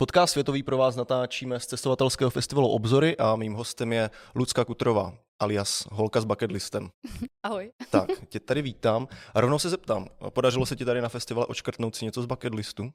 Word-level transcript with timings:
Podcast 0.00 0.32
Světový 0.32 0.62
pro 0.62 0.76
vás 0.76 0.96
natáčíme 0.96 1.60
z 1.60 1.66
cestovatelského 1.66 2.30
festivalu 2.30 2.68
Obzory 2.68 3.16
a 3.16 3.36
mým 3.36 3.54
hostem 3.54 3.92
je 3.92 4.10
Lucka 4.34 4.64
Kutrová, 4.64 5.12
alias 5.38 5.86
Holka 5.92 6.20
s 6.20 6.24
bucket 6.24 6.52
listem. 6.52 6.90
Ahoj. 7.42 7.72
Tak, 7.90 8.10
tě 8.28 8.40
tady 8.40 8.62
vítám 8.62 9.08
a 9.34 9.40
rovnou 9.40 9.58
se 9.58 9.68
zeptám, 9.68 10.06
podařilo 10.30 10.66
se 10.66 10.76
ti 10.76 10.84
tady 10.84 11.00
na 11.00 11.08
festivale 11.08 11.46
očkrtnout 11.46 11.96
si 11.96 12.04
něco 12.04 12.22
z 12.22 12.26
bucket 12.26 12.54
listu? 12.54 12.82
Uh, 12.82 12.90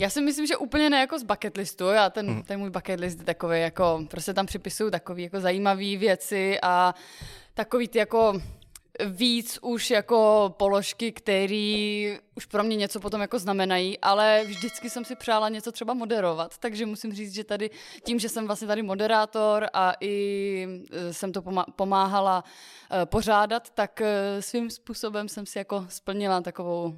já 0.00 0.10
si 0.10 0.20
myslím, 0.20 0.46
že 0.46 0.56
úplně 0.56 0.90
ne 0.90 1.00
jako 1.00 1.18
z 1.18 1.22
bucket 1.22 1.56
listu. 1.56 1.84
Já 1.84 2.10
ten, 2.10 2.26
hmm. 2.26 2.42
ten 2.42 2.60
můj 2.60 2.70
bucket 2.70 3.00
list 3.00 3.18
je 3.18 3.24
takový 3.24 3.60
jako, 3.60 4.06
prostě 4.10 4.34
tam 4.34 4.46
připisuju 4.46 4.90
takové 4.90 5.22
jako 5.22 5.40
zajímavé 5.40 5.96
věci 5.96 6.58
a 6.62 6.94
takový 7.54 7.88
ty 7.88 7.98
jako 7.98 8.40
víc 9.04 9.58
už 9.62 9.90
jako 9.90 10.54
položky, 10.58 11.12
které 11.12 12.18
už 12.34 12.46
pro 12.46 12.64
mě 12.64 12.76
něco 12.76 13.00
potom 13.00 13.20
jako 13.20 13.38
znamenají, 13.38 13.98
ale 13.98 14.44
vždycky 14.44 14.90
jsem 14.90 15.04
si 15.04 15.16
přála 15.16 15.48
něco 15.48 15.72
třeba 15.72 15.94
moderovat, 15.94 16.58
takže 16.58 16.86
musím 16.86 17.12
říct, 17.12 17.34
že 17.34 17.44
tady 17.44 17.70
tím, 18.04 18.18
že 18.18 18.28
jsem 18.28 18.46
vlastně 18.46 18.68
tady 18.68 18.82
moderátor 18.82 19.66
a 19.72 19.92
i 20.00 20.66
e, 20.90 21.12
jsem 21.12 21.32
to 21.32 21.42
pomáhala 21.76 22.44
e, 23.02 23.06
pořádat, 23.06 23.70
tak 23.70 24.00
e, 24.00 24.42
svým 24.42 24.70
způsobem 24.70 25.28
jsem 25.28 25.46
si 25.46 25.58
jako 25.58 25.86
splnila 25.88 26.40
takovou, 26.40 26.96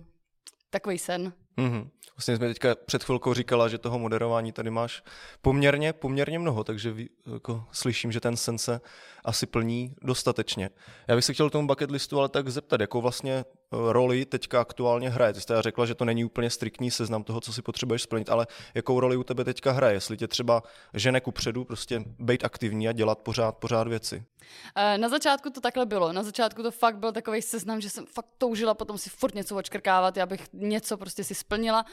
takový 0.71 0.99
sen. 0.99 1.33
Mm-hmm. 1.59 1.89
Vlastně 2.17 2.37
jsme 2.37 2.48
teďka 2.48 2.75
před 2.75 3.05
chvilkou 3.05 3.35
říkala, 3.35 3.69
že 3.69 3.79
toho 3.79 3.99
moderování 3.99 4.53
tady 4.53 4.71
máš 4.71 5.03
poměrně, 5.43 5.93
poměrně 5.93 6.39
mnoho, 6.39 6.65
takže 6.65 6.95
jako 7.33 7.65
slyším, 7.73 8.12
že 8.12 8.21
ten 8.21 8.37
sen 8.37 8.59
se 8.59 8.80
asi 9.25 9.47
plní 9.47 9.95
dostatečně. 10.02 10.71
Já 11.09 11.15
bych 11.15 11.25
se 11.25 11.33
chtěl 11.35 11.51
tomu 11.51 11.69
bucket 11.69 11.91
listu 11.91 12.19
ale 12.19 12.29
tak 12.29 12.49
zeptat, 12.49 12.80
jakou 12.80 13.01
vlastně 13.01 13.45
roli 13.73 14.25
teďka 14.25 14.61
aktuálně 14.61 15.11
hraje. 15.11 15.33
Ty 15.33 15.41
jste 15.41 15.63
řekla, 15.63 15.87
že 15.87 15.95
to 15.95 16.05
není 16.05 16.25
úplně 16.25 16.51
striktní 16.51 16.91
seznam 16.91 17.25
toho, 17.25 17.41
co 17.41 17.53
si 17.53 17.63
potřebuješ 17.63 18.03
splnit, 18.03 18.31
ale 18.31 18.47
jakou 18.75 19.01
roli 19.01 19.17
u 19.17 19.25
tebe 19.25 19.45
teďka 19.45 19.73
hraje? 19.73 19.95
Jestli 19.95 20.17
tě 20.17 20.29
třeba 20.29 20.63
žene 20.95 21.21
ku 21.21 21.33
předu, 21.33 21.65
prostě 21.65 22.05
být 22.19 22.45
aktivní 22.45 22.88
a 22.88 22.93
dělat 22.93 23.19
pořád, 23.19 23.57
pořád 23.57 23.88
věci. 23.88 24.25
Eh, 24.77 24.99
na 24.99 25.09
začátku 25.09 25.51
to 25.51 25.60
takhle 25.60 25.87
bylo. 25.87 26.13
Na 26.13 26.23
začátku 26.23 26.63
to 26.63 26.71
fakt 26.71 26.99
byl 26.99 27.13
takový 27.13 27.43
seznam, 27.43 27.80
že 27.80 27.91
jsem 27.91 28.07
fakt 28.07 28.29
toužila 28.38 28.75
potom 28.75 28.99
si 28.99 29.10
furt 29.10 29.35
něco 29.35 29.57
očkrkávat, 29.57 30.19
abych 30.19 30.47
něco 30.53 30.97
prostě 30.97 31.25
si 31.25 31.35
splnila. 31.35 31.85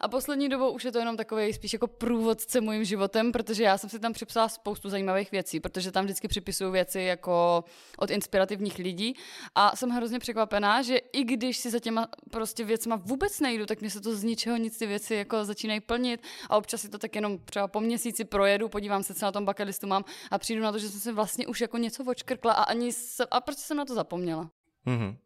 A 0.00 0.08
poslední 0.08 0.48
dobou 0.48 0.70
už 0.70 0.84
je 0.84 0.92
to 0.92 0.98
jenom 0.98 1.16
takový 1.16 1.52
spíš 1.52 1.72
jako 1.72 1.86
průvodce 1.86 2.60
mojím 2.60 2.84
životem, 2.84 3.32
protože 3.32 3.64
já 3.64 3.78
jsem 3.78 3.90
si 3.90 3.98
tam 3.98 4.12
připsala 4.12 4.48
spoustu 4.48 4.88
zajímavých 4.88 5.30
věcí, 5.30 5.60
protože 5.60 5.92
tam 5.92 6.04
vždycky 6.04 6.28
připisuju 6.28 6.70
věci 6.70 7.00
jako 7.00 7.64
od 7.98 8.10
inspirativních 8.10 8.78
lidí 8.78 9.16
a 9.54 9.76
jsem 9.76 9.90
hrozně 9.90 10.18
překvapená, 10.18 10.82
že 10.82 10.96
i 10.96 11.19
když 11.24 11.56
si 11.56 11.70
za 11.70 11.78
těma 11.78 12.08
prostě 12.30 12.64
věcma 12.64 12.96
vůbec 12.96 13.40
nejdu, 13.40 13.66
tak 13.66 13.80
mě 13.80 13.90
se 13.90 14.00
to 14.00 14.16
z 14.16 14.24
ničeho 14.24 14.56
nic 14.56 14.78
ty 14.78 14.86
věci 14.86 15.14
jako 15.14 15.44
začínají 15.44 15.80
plnit 15.80 16.22
a 16.50 16.56
občas 16.56 16.80
si 16.80 16.88
to 16.88 16.98
tak 16.98 17.14
jenom 17.14 17.38
třeba 17.38 17.68
po 17.68 17.80
měsíci 17.80 18.24
projedu, 18.24 18.68
podívám 18.68 19.02
se, 19.02 19.14
co 19.14 19.24
na 19.24 19.32
tom 19.32 19.44
bucket 19.44 19.66
listu 19.66 19.86
mám 19.86 20.04
a 20.30 20.38
přijdu 20.38 20.62
na 20.62 20.72
to, 20.72 20.78
že 20.78 20.88
jsem 20.88 21.00
si 21.00 21.12
vlastně 21.12 21.46
už 21.46 21.60
jako 21.60 21.78
něco 21.78 22.04
očkrkla 22.04 22.52
a 22.52 22.62
ani 22.62 22.92
se, 22.92 23.26
a 23.30 23.40
prostě 23.40 23.62
jsem 23.62 23.76
na 23.76 23.84
to 23.84 23.94
zapomněla. 23.94 24.50
Mm-hmm. 24.86 25.16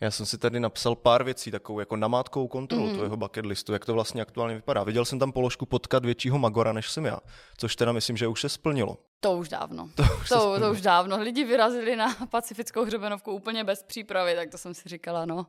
Já 0.00 0.10
jsem 0.10 0.26
si 0.26 0.38
tady 0.38 0.60
napsal 0.60 0.94
pár 0.94 1.24
věcí, 1.24 1.50
takovou 1.50 1.80
jako 1.80 1.96
namátkou 1.96 2.48
kontrolu 2.48 2.86
mm. 2.86 2.96
tvého 2.96 3.16
bucket 3.16 3.46
listu, 3.46 3.72
jak 3.72 3.84
to 3.84 3.94
vlastně 3.94 4.22
aktuálně 4.22 4.54
vypadá. 4.54 4.84
Viděl 4.84 5.04
jsem 5.04 5.18
tam 5.18 5.32
položku 5.32 5.66
potkat 5.66 6.04
většího 6.04 6.38
magora, 6.38 6.72
než 6.72 6.90
jsem 6.90 7.04
já, 7.04 7.18
což 7.56 7.76
teda 7.76 7.92
myslím, 7.92 8.16
že 8.16 8.26
už 8.26 8.40
se 8.40 8.48
splnilo. 8.48 8.98
To 9.22 9.36
už 9.36 9.48
dávno. 9.48 9.88
To 9.94 10.02
už, 10.02 10.28
to, 10.28 10.60
to 10.60 10.70
už 10.70 10.80
dávno. 10.80 11.22
Lidi 11.22 11.44
vyrazili 11.44 11.96
na 11.96 12.14
pacifickou 12.30 12.84
hřebenovku 12.84 13.32
úplně 13.32 13.64
bez 13.64 13.82
přípravy, 13.82 14.34
tak 14.34 14.50
to 14.50 14.58
jsem 14.58 14.74
si 14.74 14.88
říkala, 14.88 15.26
no. 15.26 15.46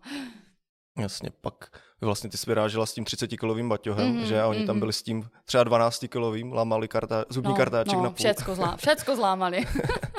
Jasně, 0.97 1.29
pak 1.41 1.81
vlastně 2.01 2.29
ty 2.29 2.37
jsi 2.37 2.45
vyrážela 2.49 2.85
s 2.85 2.93
tím 2.93 3.03
30-kilovým 3.03 3.67
baťohem, 3.69 4.17
mm-hmm, 4.17 4.23
že 4.23 4.41
a 4.41 4.47
oni 4.47 4.59
mm-hmm. 4.59 4.65
tam 4.65 4.79
byli 4.79 4.93
s 4.93 5.03
tím 5.03 5.29
třeba 5.45 5.63
12-kilovým, 5.63 6.53
lámali 6.53 6.87
karta, 6.87 7.25
zubní 7.29 7.51
no, 7.51 7.57
kartáček 7.57 7.97
no, 7.97 8.03
na 8.03 8.09
půl. 8.09 8.15
Všecko, 8.15 8.55
zlá, 8.55 8.77
všecko 8.77 9.15
zlámali. 9.15 9.65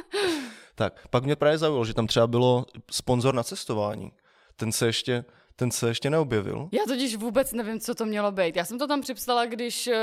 tak, 0.75 1.09
pak 1.09 1.25
mě 1.25 1.37
právě 1.37 1.59
zaujalo, 1.59 1.85
že 1.85 1.95
tam 1.95 2.07
třeba 2.07 2.27
bylo 2.27 2.67
sponzor 2.91 3.35
na 3.35 3.43
cestování 3.43 4.13
ten 4.57 4.73
se 4.73 4.87
ještě 4.87 5.25
ten 5.57 5.71
se 5.71 5.89
ještě 5.89 6.11
neobjevil. 6.11 6.69
Já 6.73 6.83
totiž 6.89 7.17
vůbec 7.17 7.53
nevím, 7.53 7.81
co 7.81 7.95
to 7.95 8.07
mělo 8.07 8.33
být. 8.33 8.57
Já 8.57 8.65
jsem 8.65 8.79
to 8.79 8.87
tam 8.87 9.01
připsala, 9.01 9.47
když 9.47 9.87
uh, 9.87 9.95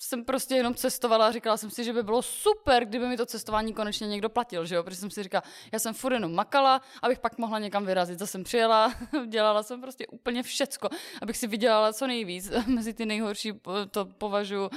jsem 0.00 0.24
prostě 0.24 0.54
jenom 0.54 0.74
cestovala 0.74 1.26
a 1.26 1.32
říkala 1.32 1.56
jsem 1.56 1.70
si, 1.70 1.84
že 1.84 1.92
by 1.92 2.02
bylo 2.02 2.22
super, 2.22 2.84
kdyby 2.84 3.06
mi 3.06 3.16
to 3.16 3.26
cestování 3.26 3.74
konečně 3.74 4.06
někdo 4.06 4.28
platil, 4.28 4.66
že 4.66 4.74
jo? 4.74 4.82
Protože 4.82 4.96
jsem 4.96 5.10
si 5.10 5.22
říkala, 5.22 5.42
já 5.72 5.78
jsem 5.78 5.94
furt 5.94 6.12
jenom 6.12 6.34
makala, 6.34 6.80
abych 7.02 7.18
pak 7.18 7.38
mohla 7.38 7.58
někam 7.58 7.86
vyrazit. 7.86 8.18
Zase 8.18 8.32
jsem 8.32 8.44
přijela, 8.44 8.94
dělala 9.26 9.62
jsem 9.62 9.80
prostě 9.80 10.06
úplně 10.06 10.42
všecko, 10.42 10.88
abych 11.22 11.36
si 11.36 11.46
vydělala 11.46 11.92
co 11.92 12.06
nejvíc. 12.06 12.50
Mezi 12.66 12.94
ty 12.94 13.06
nejhorší 13.06 13.52
to 13.90 14.06
považuji 14.06 14.64
uh, 14.64 14.70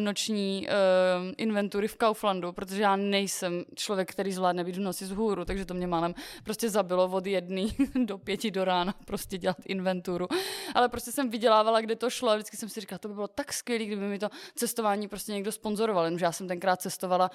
noční 0.00 0.68
uh, 0.68 1.32
inventury 1.36 1.88
v 1.88 1.96
Kauflandu, 1.96 2.52
protože 2.52 2.82
já 2.82 2.96
nejsem 2.96 3.64
člověk, 3.74 4.10
který 4.10 4.32
zvládne 4.32 4.64
být 4.64 4.76
v 4.76 4.80
noci 4.80 5.06
z 5.06 5.10
hůru, 5.10 5.44
takže 5.44 5.64
to 5.64 5.74
mě 5.74 5.86
málem 5.86 6.14
prostě 6.44 6.70
zabilo 6.70 7.08
od 7.08 7.26
jedné 7.26 7.62
do 8.04 8.18
pěti 8.18 8.50
do 8.50 8.64
rána. 8.64 8.94
Prostě 9.04 9.38
dělat 9.46 9.56
inventuru. 9.66 10.28
Ale 10.74 10.88
prostě 10.88 11.12
jsem 11.12 11.30
vydělávala, 11.30 11.80
kde 11.80 11.96
to 11.96 12.10
šlo 12.10 12.30
a 12.30 12.34
vždycky 12.34 12.56
jsem 12.56 12.68
si 12.68 12.80
říkala, 12.80 12.98
to 12.98 13.08
by 13.08 13.14
bylo 13.14 13.28
tak 13.28 13.52
skvělé, 13.52 13.84
kdyby 13.84 14.02
mi 14.02 14.18
to 14.18 14.28
cestování 14.54 15.08
prostě 15.08 15.32
někdo 15.32 15.52
sponzoroval, 15.52 16.04
jenomže 16.04 16.24
já 16.24 16.32
jsem 16.32 16.48
tenkrát 16.48 16.82
cestovala 16.82 17.30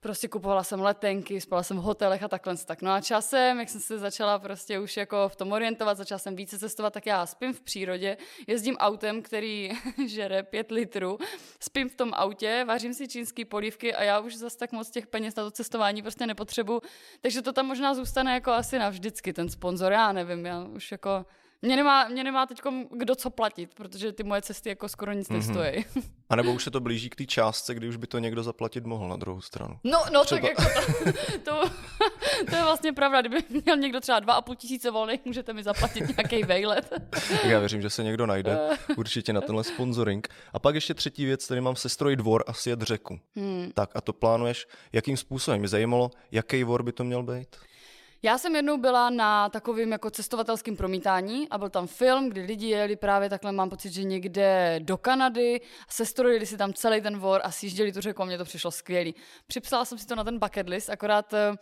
prostě 0.00 0.28
kupovala 0.28 0.64
jsem 0.64 0.80
letenky, 0.80 1.40
spala 1.40 1.62
jsem 1.62 1.76
v 1.76 1.80
hotelech 1.80 2.22
a 2.22 2.28
takhle. 2.28 2.56
Tak 2.56 2.82
no 2.82 2.92
a 2.92 3.00
časem, 3.00 3.60
jak 3.60 3.68
jsem 3.68 3.80
se 3.80 3.98
začala 3.98 4.38
prostě 4.38 4.78
už 4.78 4.96
jako 4.96 5.28
v 5.28 5.36
tom 5.36 5.52
orientovat, 5.52 5.96
začala 5.96 6.18
jsem 6.18 6.36
více 6.36 6.58
cestovat, 6.58 6.92
tak 6.92 7.06
já 7.06 7.26
spím 7.26 7.52
v 7.52 7.60
přírodě, 7.60 8.16
jezdím 8.46 8.76
autem, 8.76 9.22
který 9.22 9.70
žere 10.06 10.42
pět 10.42 10.70
litrů, 10.70 11.18
spím 11.60 11.88
v 11.88 11.94
tom 11.94 12.10
autě, 12.14 12.64
vařím 12.68 12.94
si 12.94 13.08
čínský 13.08 13.44
polívky 13.44 13.94
a 13.94 14.02
já 14.02 14.20
už 14.20 14.36
zase 14.36 14.58
tak 14.58 14.72
moc 14.72 14.90
těch 14.90 15.06
peněz 15.06 15.34
na 15.36 15.44
to 15.44 15.50
cestování 15.50 16.02
prostě 16.02 16.26
nepotřebuju. 16.26 16.80
Takže 17.20 17.42
to 17.42 17.52
tam 17.52 17.66
možná 17.66 17.94
zůstane 17.94 18.34
jako 18.34 18.50
asi 18.50 18.78
navždycky, 18.78 19.32
ten 19.32 19.48
sponzor, 19.48 19.92
já 19.92 20.12
nevím, 20.12 20.46
já 20.46 20.64
už 20.64 20.92
jako 20.92 21.26
mě 21.62 21.76
nemá, 21.76 22.08
mě 22.08 22.24
nemá 22.24 22.46
teď 22.46 22.60
kdo 22.90 23.14
co 23.14 23.30
platit, 23.30 23.74
protože 23.74 24.12
ty 24.12 24.22
moje 24.22 24.42
cesty 24.42 24.68
jako 24.68 24.88
skoro 24.88 25.12
nic 25.12 25.28
mm-hmm. 25.28 25.36
nestojí. 25.36 25.84
A 26.30 26.36
nebo 26.36 26.52
už 26.52 26.64
se 26.64 26.70
to 26.70 26.80
blíží 26.80 27.10
k 27.10 27.16
té 27.16 27.26
částce, 27.26 27.74
kdy 27.74 27.88
už 27.88 27.96
by 27.96 28.06
to 28.06 28.18
někdo 28.18 28.42
zaplatit 28.42 28.84
mohl 28.84 29.08
na 29.08 29.16
druhou 29.16 29.40
stranu. 29.40 29.78
No, 29.84 29.98
no 30.12 30.24
tak 30.24 30.42
jako 30.42 30.62
to, 30.62 31.12
to, 31.44 31.70
to, 32.50 32.56
je 32.56 32.62
vlastně 32.62 32.92
pravda. 32.92 33.20
Kdyby 33.20 33.36
měl 33.64 33.76
někdo 33.76 34.00
třeba 34.00 34.20
dva 34.20 34.34
a 34.34 34.40
půl 34.40 34.54
tisíce 34.54 34.90
volných, 34.90 35.20
můžete 35.24 35.52
mi 35.52 35.62
zaplatit 35.62 36.16
nějaký 36.16 36.42
vejlet. 36.42 36.92
Já 37.44 37.58
věřím, 37.58 37.82
že 37.82 37.90
se 37.90 38.02
někdo 38.02 38.26
najde 38.26 38.58
určitě 38.96 39.32
na 39.32 39.40
tenhle 39.40 39.64
sponsoring. 39.64 40.28
A 40.52 40.58
pak 40.58 40.74
ještě 40.74 40.94
třetí 40.94 41.24
věc, 41.24 41.46
tady 41.46 41.60
mám 41.60 41.76
sestroj 41.76 42.16
dvor 42.16 42.44
a 42.46 42.52
sjet 42.52 42.82
řeku. 42.82 43.20
Hmm. 43.36 43.70
Tak 43.74 43.90
a 43.94 44.00
to 44.00 44.12
plánuješ 44.12 44.66
jakým 44.92 45.16
způsobem? 45.16 45.60
Mě 45.60 45.68
zajímalo, 45.68 46.10
jaký 46.30 46.60
dvor 46.60 46.82
by 46.82 46.92
to 46.92 47.04
měl 47.04 47.22
být? 47.22 47.56
Já 48.22 48.38
jsem 48.38 48.56
jednou 48.56 48.78
byla 48.78 49.10
na 49.10 49.48
takovým 49.48 49.92
jako 49.92 50.10
cestovatelském 50.10 50.76
promítání 50.76 51.48
a 51.48 51.58
byl 51.58 51.70
tam 51.70 51.86
film, 51.86 52.28
kdy 52.28 52.40
lidi 52.40 52.66
jeli 52.66 52.96
právě 52.96 53.30
takhle, 53.30 53.52
mám 53.52 53.70
pocit, 53.70 53.92
že 53.92 54.02
někde 54.04 54.80
do 54.82 54.96
Kanady, 54.96 55.60
sestrojili 55.88 56.46
si 56.46 56.56
tam 56.56 56.72
celý 56.72 57.00
ten 57.00 57.18
vor 57.18 57.40
a 57.44 57.50
sjížděli 57.50 57.92
tu 57.92 58.00
řeku 58.00 58.22
a 58.22 58.24
mně 58.24 58.38
to 58.38 58.44
přišlo 58.44 58.70
skvělý. 58.70 59.14
Připsala 59.46 59.84
jsem 59.84 59.98
si 59.98 60.06
to 60.06 60.14
na 60.14 60.24
ten 60.24 60.38
bucket 60.38 60.68
list, 60.68 60.90
akorát 60.90 61.34
Eh, 61.34 61.56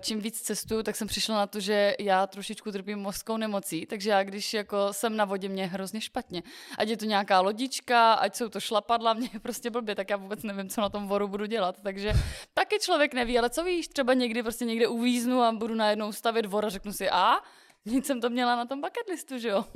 čím 0.00 0.20
víc 0.20 0.40
cestuju, 0.40 0.82
tak 0.82 0.96
jsem 0.96 1.08
přišla 1.08 1.34
na 1.36 1.46
to, 1.46 1.60
že 1.60 1.94
já 1.98 2.26
trošičku 2.26 2.72
trpím 2.72 2.98
mořskou 2.98 3.36
nemocí, 3.36 3.86
takže 3.86 4.10
já 4.10 4.24
když 4.24 4.54
jako 4.54 4.92
jsem 4.92 5.16
na 5.16 5.24
vodě, 5.24 5.48
mě 5.48 5.62
je 5.62 5.66
hrozně 5.66 6.00
špatně. 6.00 6.42
Ať 6.78 6.88
je 6.88 6.96
to 6.96 7.04
nějaká 7.04 7.40
lodička, 7.40 8.12
ať 8.12 8.36
jsou 8.36 8.48
to 8.48 8.60
šlapadla, 8.60 9.12
mě 9.14 9.28
je 9.32 9.40
prostě 9.40 9.70
blbě, 9.70 9.94
tak 9.94 10.10
já 10.10 10.16
vůbec 10.16 10.42
nevím, 10.42 10.68
co 10.68 10.80
na 10.80 10.88
tom 10.88 11.08
voru 11.08 11.28
budu 11.28 11.46
dělat. 11.46 11.76
Takže 11.82 12.12
taky 12.54 12.78
člověk 12.80 13.14
neví, 13.14 13.38
ale 13.38 13.50
co 13.50 13.64
víš, 13.64 13.88
třeba 13.88 14.14
někdy 14.14 14.42
prostě 14.42 14.64
někde 14.64 14.88
uvíznu 14.88 15.42
a 15.42 15.52
budu 15.52 15.74
najednou 15.74 16.12
stavět 16.12 16.46
vor 16.46 16.66
a 16.66 16.68
řeknu 16.68 16.92
si, 16.92 17.10
a 17.10 17.36
nic 17.84 18.06
jsem 18.06 18.20
to 18.20 18.30
měla 18.30 18.56
na 18.56 18.66
tom 18.66 18.80
bucket 18.80 19.08
listu, 19.08 19.38
že 19.38 19.48
jo? 19.48 19.64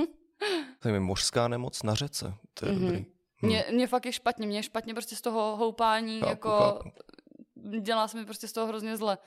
To 0.78 0.88
je 0.88 1.00
mořská 1.00 1.48
nemoc 1.48 1.82
na 1.82 1.94
řece, 1.94 2.34
to 2.54 2.66
je 2.66 2.72
mm-hmm. 2.72 2.80
dobrý. 2.80 3.06
Hm. 3.42 3.46
Mě, 3.46 3.64
mě 3.70 3.86
fakt 3.86 4.06
je 4.06 4.12
špatně, 4.12 4.46
mě 4.46 4.58
je 4.58 4.62
špatně 4.62 4.94
prostě 4.94 5.16
z 5.16 5.20
toho 5.20 5.56
houpání, 5.56 6.20
chápu, 6.20 6.30
jako 6.30 6.48
chápu. 6.50 6.90
dělá 7.80 8.08
se 8.08 8.18
mi 8.18 8.24
prostě 8.24 8.48
z 8.48 8.52
toho 8.52 8.66
hrozně 8.66 8.96
zle. 8.96 9.18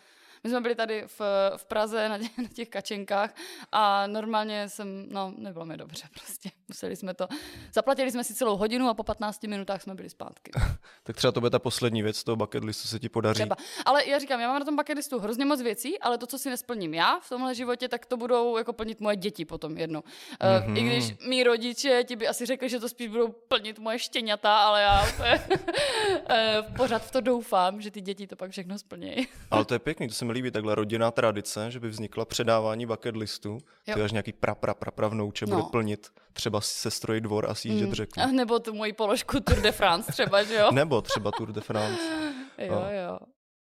My 0.44 0.50
jsme 0.50 0.62
byli 0.62 0.76
tady 0.76 1.04
v, 1.08 1.22
v 1.58 1.66
Praze 1.66 2.10
na 2.10 2.18
těch, 2.18 2.38
na 2.38 2.48
těch 2.54 2.70
kačenkách 2.70 3.36
a 3.72 4.08
normálně 4.08 4.70
jsem, 4.70 5.06
no, 5.10 5.34
nebylo 5.38 5.66
mi 5.66 5.78
dobře 5.78 6.04
prostě. 6.14 6.50
Museli 6.68 6.96
jsme 6.96 7.14
to, 7.14 7.28
zaplatili 7.74 8.12
jsme 8.12 8.24
si 8.24 8.34
celou 8.34 8.58
hodinu 8.58 8.90
a 8.90 8.94
po 8.94 9.04
15 9.04 9.44
minutách 9.44 9.82
jsme 9.82 9.96
byli 9.96 10.10
zpátky. 10.10 10.52
tak 11.04 11.16
třeba 11.16 11.32
to 11.32 11.40
bude 11.40 11.50
ta 11.50 11.60
poslední 11.60 12.04
věc 12.04 12.24
toho 12.24 12.36
bucket 12.36 12.64
listu 12.64 12.88
se 12.88 13.00
ti 13.00 13.10
podaří. 13.10 13.40
Třeba. 13.40 13.56
Ale 13.86 14.10
já 14.10 14.20
říkám, 14.20 14.40
já 14.40 14.48
mám 14.48 14.60
na 14.60 14.66
tom 14.66 14.76
bucket 14.76 14.98
listu 14.98 15.20
hrozně 15.20 15.46
moc 15.46 15.62
věcí, 15.62 16.00
ale 16.00 16.18
to, 16.18 16.28
co 16.28 16.40
si 16.40 16.50
nesplním 16.50 16.94
já 16.94 17.20
v 17.20 17.30
tomhle 17.30 17.56
životě, 17.56 17.88
tak 17.88 18.06
to 18.06 18.18
budou 18.18 18.58
jako 18.58 18.74
plnit 18.74 19.00
moje 19.00 19.16
děti 19.16 19.46
potom 19.46 19.78
jednou. 19.78 20.00
Mm-hmm. 20.00 20.72
Uh, 20.72 20.78
I 20.78 20.82
když 20.82 21.14
mý 21.28 21.44
rodiče 21.44 22.04
ti 22.04 22.16
by 22.16 22.28
asi 22.28 22.46
řekli, 22.46 22.70
že 22.70 22.80
to 22.80 22.90
spíš 22.90 23.08
budou 23.08 23.32
plnit 23.32 23.80
moje 23.80 24.00
štěňata, 24.00 24.58
ale 24.58 24.82
já 24.82 25.04
uh, 25.04 26.74
pořád 26.78 27.06
v 27.06 27.12
to 27.12 27.22
doufám, 27.22 27.82
že 27.82 27.92
ty 27.92 28.02
děti 28.02 28.28
to 28.28 28.36
pak 28.36 28.52
všechno 28.52 28.80
splnějí. 28.80 29.28
ale 29.52 29.66
to 29.66 29.74
je 29.74 29.80
pěkný, 29.80 30.08
to 30.08 30.14
jsem 30.14 30.30
líbí, 30.34 30.52
takhle 30.52 30.76
rodinná 30.76 31.12
tradice, 31.12 31.72
že 31.72 31.80
by 31.80 31.90
vznikla 31.90 32.26
předávání 32.26 32.86
bucket 32.86 33.16
listu. 33.16 33.58
Jo. 33.88 33.96
Ty 33.96 34.02
až 34.02 34.12
nějaký 34.12 34.34
pra, 34.34 34.56
pra, 34.56 34.74
pra, 34.74 34.92
pravnouče 34.92 35.46
No. 35.46 35.56
bude 35.58 35.70
plnit 35.72 36.08
třeba 36.34 36.62
se 36.62 36.92
strojí 36.92 37.22
dvor 37.22 37.46
a 37.50 37.56
sjíždět 37.56 37.88
Mm. 37.90 37.94
řeku. 37.96 38.20
Nebo 38.32 38.60
tu 38.60 38.74
moji 38.74 38.94
položku 38.94 39.40
Tour 39.40 39.62
de 39.62 39.72
France 39.72 40.12
třeba, 40.12 40.44
že 40.44 40.56
jo? 40.56 40.70
Nebo 40.74 41.02
třeba 41.02 41.32
Tour 41.32 41.52
de 41.52 41.62
France. 41.62 42.02
Jo, 42.58 42.72
No. 42.72 42.92
jo. 42.92 43.20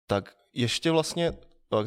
Tak 0.07 0.33
ještě 0.53 0.91
vlastně, 0.91 1.33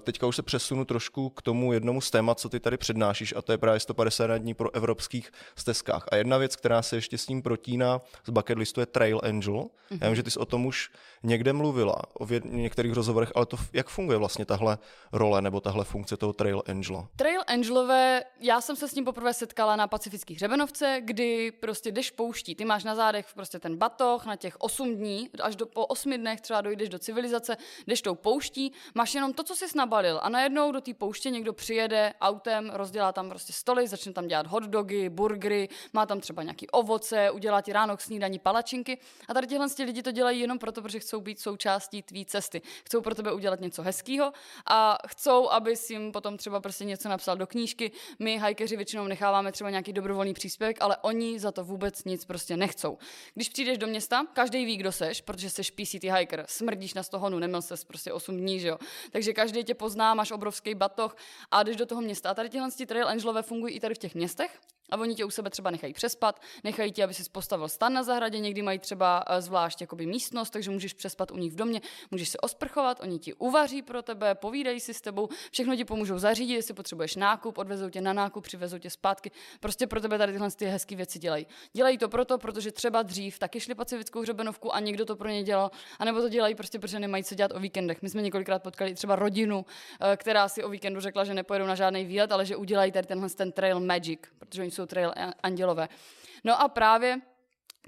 teďka 0.01 0.27
už 0.27 0.37
se 0.37 0.43
přesunu 0.43 0.85
trošku 0.85 1.31
k 1.31 1.43
tomu 1.43 1.73
jednomu 1.73 2.01
z 2.01 2.11
témat, 2.11 2.41
co 2.41 2.49
ty 2.49 2.61
tady 2.61 2.77
přednášíš, 2.77 3.35
a 3.37 3.43
to 3.43 3.53
je 3.53 3.59
právě 3.59 3.81
150 3.81 4.37
dní 4.37 4.55
pro 4.55 4.75
evropských 4.75 5.33
stezkách. 5.57 6.07
A 6.13 6.17
jedna 6.17 6.39
věc, 6.39 6.57
která 6.57 6.83
se 6.83 6.97
ještě 6.97 7.19
s 7.19 7.27
tím 7.27 7.43
protíná 7.43 8.01
z 8.27 8.31
bucket 8.31 8.59
listu, 8.59 8.81
je 8.81 8.87
Trail 8.87 9.21
Angel. 9.25 9.55
Mm-hmm. 9.55 9.99
Já 10.01 10.07
vím, 10.07 10.17
že 10.17 10.23
ty 10.23 10.31
jsi 10.31 10.39
o 10.39 10.45
tom 10.45 10.67
už 10.67 10.91
někde 11.23 11.53
mluvila, 11.53 12.03
o 12.15 12.27
věd- 12.27 12.45
některých 12.45 12.93
rozhovorech, 12.93 13.33
ale 13.35 13.47
to 13.47 13.57
jak 13.73 13.89
funguje 13.89 14.19
vlastně 14.19 14.45
tahle 14.45 14.79
role 15.13 15.43
nebo 15.43 15.61
tahle 15.61 15.85
funkce 15.85 16.17
toho 16.17 16.33
Trail 16.33 16.63
Angela? 16.67 17.09
Trail 17.17 17.41
Angelové, 17.47 18.23
já 18.41 18.61
jsem 18.61 18.77
se 18.77 18.89
s 18.89 18.95
ním 18.95 19.05
poprvé 19.05 19.35
setkala 19.35 19.77
na 19.77 19.89
pacifických 19.89 20.37
hřebenovce, 20.37 21.01
kdy 21.05 21.53
prostě 21.53 21.93
jdeš 21.93 22.11
pouští. 22.11 22.55
Ty 22.55 22.65
máš 22.65 22.85
na 22.85 22.95
zádech 22.95 23.27
prostě 23.35 23.59
ten 23.59 23.77
batoh 23.77 24.27
na 24.27 24.37
těch 24.37 24.57
8 24.59 24.97
dní, 24.97 25.31
až 25.43 25.57
do, 25.57 25.67
po 25.67 25.87
8 25.87 26.13
dnech 26.13 26.41
třeba 26.41 26.61
dojdeš 26.61 26.89
do 26.89 26.99
civilizace, 26.99 27.57
jdeš 27.87 28.03
tou 28.03 28.15
pouští, 28.15 28.73
máš 28.95 29.15
jenom 29.15 29.33
to, 29.33 29.43
co 29.45 29.57
jsi 29.57 29.69
nabalil 29.75 30.21
a 30.23 30.29
najednou 30.29 30.73
do 30.73 30.81
té 30.81 30.95
pouště 30.95 31.31
někdo 31.31 31.53
přijede 31.53 32.15
autem, 32.21 32.71
rozdělá 32.75 33.13
tam 33.13 33.29
prostě 33.29 33.53
stoly, 33.53 33.89
začne 33.89 34.13
tam 34.13 34.29
dělat 34.29 34.47
hot 34.47 34.65
dogy, 34.65 35.09
burgery, 35.09 35.69
má 35.93 36.07
tam 36.07 36.21
třeba 36.21 36.43
nějaký 36.43 36.69
ovoce, 36.69 37.31
udělá 37.31 37.61
ti 37.61 37.73
ráno 37.73 37.97
k 37.97 38.01
snídaní 38.01 38.39
palačinky 38.39 38.99
a 39.29 39.35
tady 39.35 39.47
těhle 39.47 39.67
lidi 39.85 40.03
to 40.03 40.13
dělají 40.13 40.41
jenom 40.41 40.59
proto, 40.59 40.83
protože 40.83 41.01
chcou 41.01 41.21
být 41.21 41.41
součástí 41.41 42.03
tvý 42.03 42.25
cesty. 42.25 42.63
Chcou 42.85 43.01
pro 43.01 43.15
tebe 43.15 43.33
udělat 43.33 43.61
něco 43.61 43.83
hezkého 43.83 44.33
a 44.67 44.99
chcou, 45.09 45.49
abys 45.49 45.91
jim 45.91 46.13
potom 46.13 46.37
třeba 46.37 46.61
prostě 46.61 46.85
něco 46.85 47.09
napsal 47.09 47.37
do 47.37 47.47
knížky. 47.47 47.93
My 48.19 48.39
hajkeři 48.39 48.77
většinou 48.77 49.07
necháváme 49.07 49.53
třeba 49.53 49.71
nějaký 49.71 49.93
dobrovolný 49.93 50.35
příspěvek, 50.35 50.77
ale 50.81 50.97
oni 50.97 51.39
za 51.39 51.53
to 51.53 51.65
vůbec 51.65 52.05
nic 52.05 52.25
prostě 52.25 52.57
nechcou. 52.57 52.99
Když 53.35 53.49
přijdeš 53.49 53.79
do 53.79 53.87
města, 53.87 54.27
každý 54.33 54.65
ví, 54.65 54.77
kdo 54.77 54.93
seš, 54.93 55.21
protože 55.21 55.51
seš 55.51 55.71
PCT 55.71 56.05
hiker, 56.05 56.45
smrdíš 56.49 56.95
na 56.95 57.03
stohonu, 57.03 57.39
nemil 57.39 57.63
ses 57.63 57.85
prostě 57.85 58.13
8 58.13 58.37
dní, 58.37 58.61
že 58.61 58.69
jo. 58.69 58.79
Takže 59.11 59.33
každý 59.33 59.60
tě 59.65 59.75
pozná, 59.75 60.15
máš 60.15 60.31
obrovský 60.31 60.75
batoh 60.75 61.17
a 61.51 61.63
jdeš 61.63 61.77
do 61.77 61.87
toho 61.87 62.01
města. 62.01 62.31
A 62.31 62.35
tady 62.35 62.49
tyhle 62.49 62.71
trail 62.87 63.09
angelové 63.09 63.43
fungují 63.43 63.75
i 63.75 63.81
tady 63.81 63.95
v 63.95 63.99
těch 63.99 64.15
městech. 64.15 64.61
A 64.91 64.97
oni 64.97 65.15
tě 65.15 65.25
u 65.25 65.31
sebe 65.31 65.51
třeba 65.51 65.71
nechají 65.71 65.93
přespat, 65.93 66.41
nechají 66.65 66.93
tě, 66.93 67.05
aby 67.05 67.15
si 67.15 67.31
postavil 67.33 67.69
stan 67.69 67.93
na 67.93 68.03
zahradě, 68.03 68.39
někdy 68.39 68.63
mají 68.63 68.79
třeba 68.79 69.25
eh, 69.27 69.43
zvlášť 69.43 69.81
jakoby 69.81 70.07
místnost, 70.07 70.51
takže 70.51 70.71
můžeš 70.71 70.93
přespat 70.93 71.31
u 71.31 71.37
nich 71.37 71.53
v 71.53 71.57
domě, 71.57 71.81
můžeš 72.11 72.29
se 72.29 72.39
osprchovat, 72.39 73.01
oni 73.01 73.19
ti 73.19 73.35
uvaří 73.35 73.83
pro 73.83 74.03
tebe, 74.03 74.35
povídají 74.35 74.81
si 74.81 74.95
s 74.95 75.01
tebou, 75.01 75.29
všechno 75.51 75.77
ti 75.77 75.85
pomůžou 75.85 76.19
zařídit, 76.19 76.55
jestli 76.55 76.75
potřebuješ 76.75 77.17
nákup, 77.17 77.59
odvezou 77.59 77.89
tě 77.89 78.01
na 78.01 78.13
nákup, 78.13 78.45
přivezou 78.45 78.79
tě 78.79 78.91
zpátky. 78.91 79.31
Prostě 79.61 79.87
pro 79.87 80.01
tebe 80.01 80.19
tady 80.19 80.33
tyhle 80.33 80.51
ty 80.51 80.67
hezké 80.67 80.97
věci 80.97 81.19
dělají. 81.19 81.47
Dělají 81.73 81.99
to 81.99 82.09
proto, 82.09 82.39
protože 82.39 82.73
třeba 82.73 83.03
dřív 83.03 83.39
taky 83.39 83.61
šli 83.61 83.75
pacifickou 83.75 84.21
hřebenovku 84.21 84.75
a 84.75 84.81
někdo 84.81 85.05
to 85.05 85.17
pro 85.17 85.29
ně 85.29 85.43
dělal, 85.43 85.71
anebo 85.99 86.21
to 86.21 86.29
dělají 86.29 86.55
prostě, 86.55 86.79
protože 86.79 86.99
nemají 86.99 87.25
co 87.25 87.35
dělat 87.35 87.53
o 87.55 87.61
víkendech. 87.61 88.03
My 88.03 88.09
jsme 88.09 88.23
několikrát 88.23 88.63
potkali 88.63 88.95
třeba 88.95 89.17
rodinu, 89.17 89.67
eh, 90.01 90.17
která 90.17 90.49
si 90.49 90.65
o 90.65 90.69
víkendu 90.69 91.01
řekla, 91.01 91.25
že 91.25 91.35
nepojedou 91.35 91.67
na 91.67 91.75
žádný 91.75 92.05
výlet, 92.05 92.33
ale 92.33 92.47
že 92.47 92.57
udělají 92.57 92.93
tady 92.93 93.07
tenhle 93.07 93.31
ten 93.31 93.53
trail 93.53 93.81
magic, 93.81 94.21
protože 94.39 94.63
oni 94.63 94.71
jsou 94.71 94.80
trail 94.87 95.13
a- 95.17 95.33
andělové. 95.43 95.89
No 96.45 96.61
a 96.61 96.69
právě 96.69 97.21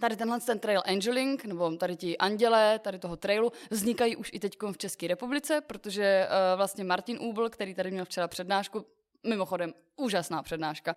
tady 0.01 0.17
tenhle 0.17 0.41
ten 0.41 0.59
trail 0.59 0.83
angeling, 0.87 1.45
nebo 1.45 1.77
tady 1.77 1.97
ti 1.97 2.19
anděle, 2.19 2.79
tady 2.79 2.99
toho 2.99 3.17
trailu, 3.17 3.53
vznikají 3.71 4.17
už 4.17 4.31
i 4.33 4.41
teď 4.41 4.57
v 4.73 4.79
České 4.79 5.07
republice, 5.07 5.61
protože 5.61 6.29
uh, 6.29 6.57
vlastně 6.57 6.85
Martin 6.85 7.19
Úbl, 7.21 7.51
který 7.51 7.75
tady 7.75 7.91
měl 7.91 8.05
včera 8.05 8.29
přednášku, 8.29 8.87
mimochodem 9.27 9.75
úžasná 9.97 10.43
přednáška, 10.43 10.97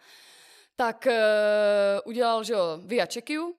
tak 0.75 1.07
uh, 1.07 1.13
udělal, 2.05 2.43
že 2.43 2.53
jo, 2.53 2.79
Via 2.85 3.05
Čekiu, 3.05 3.55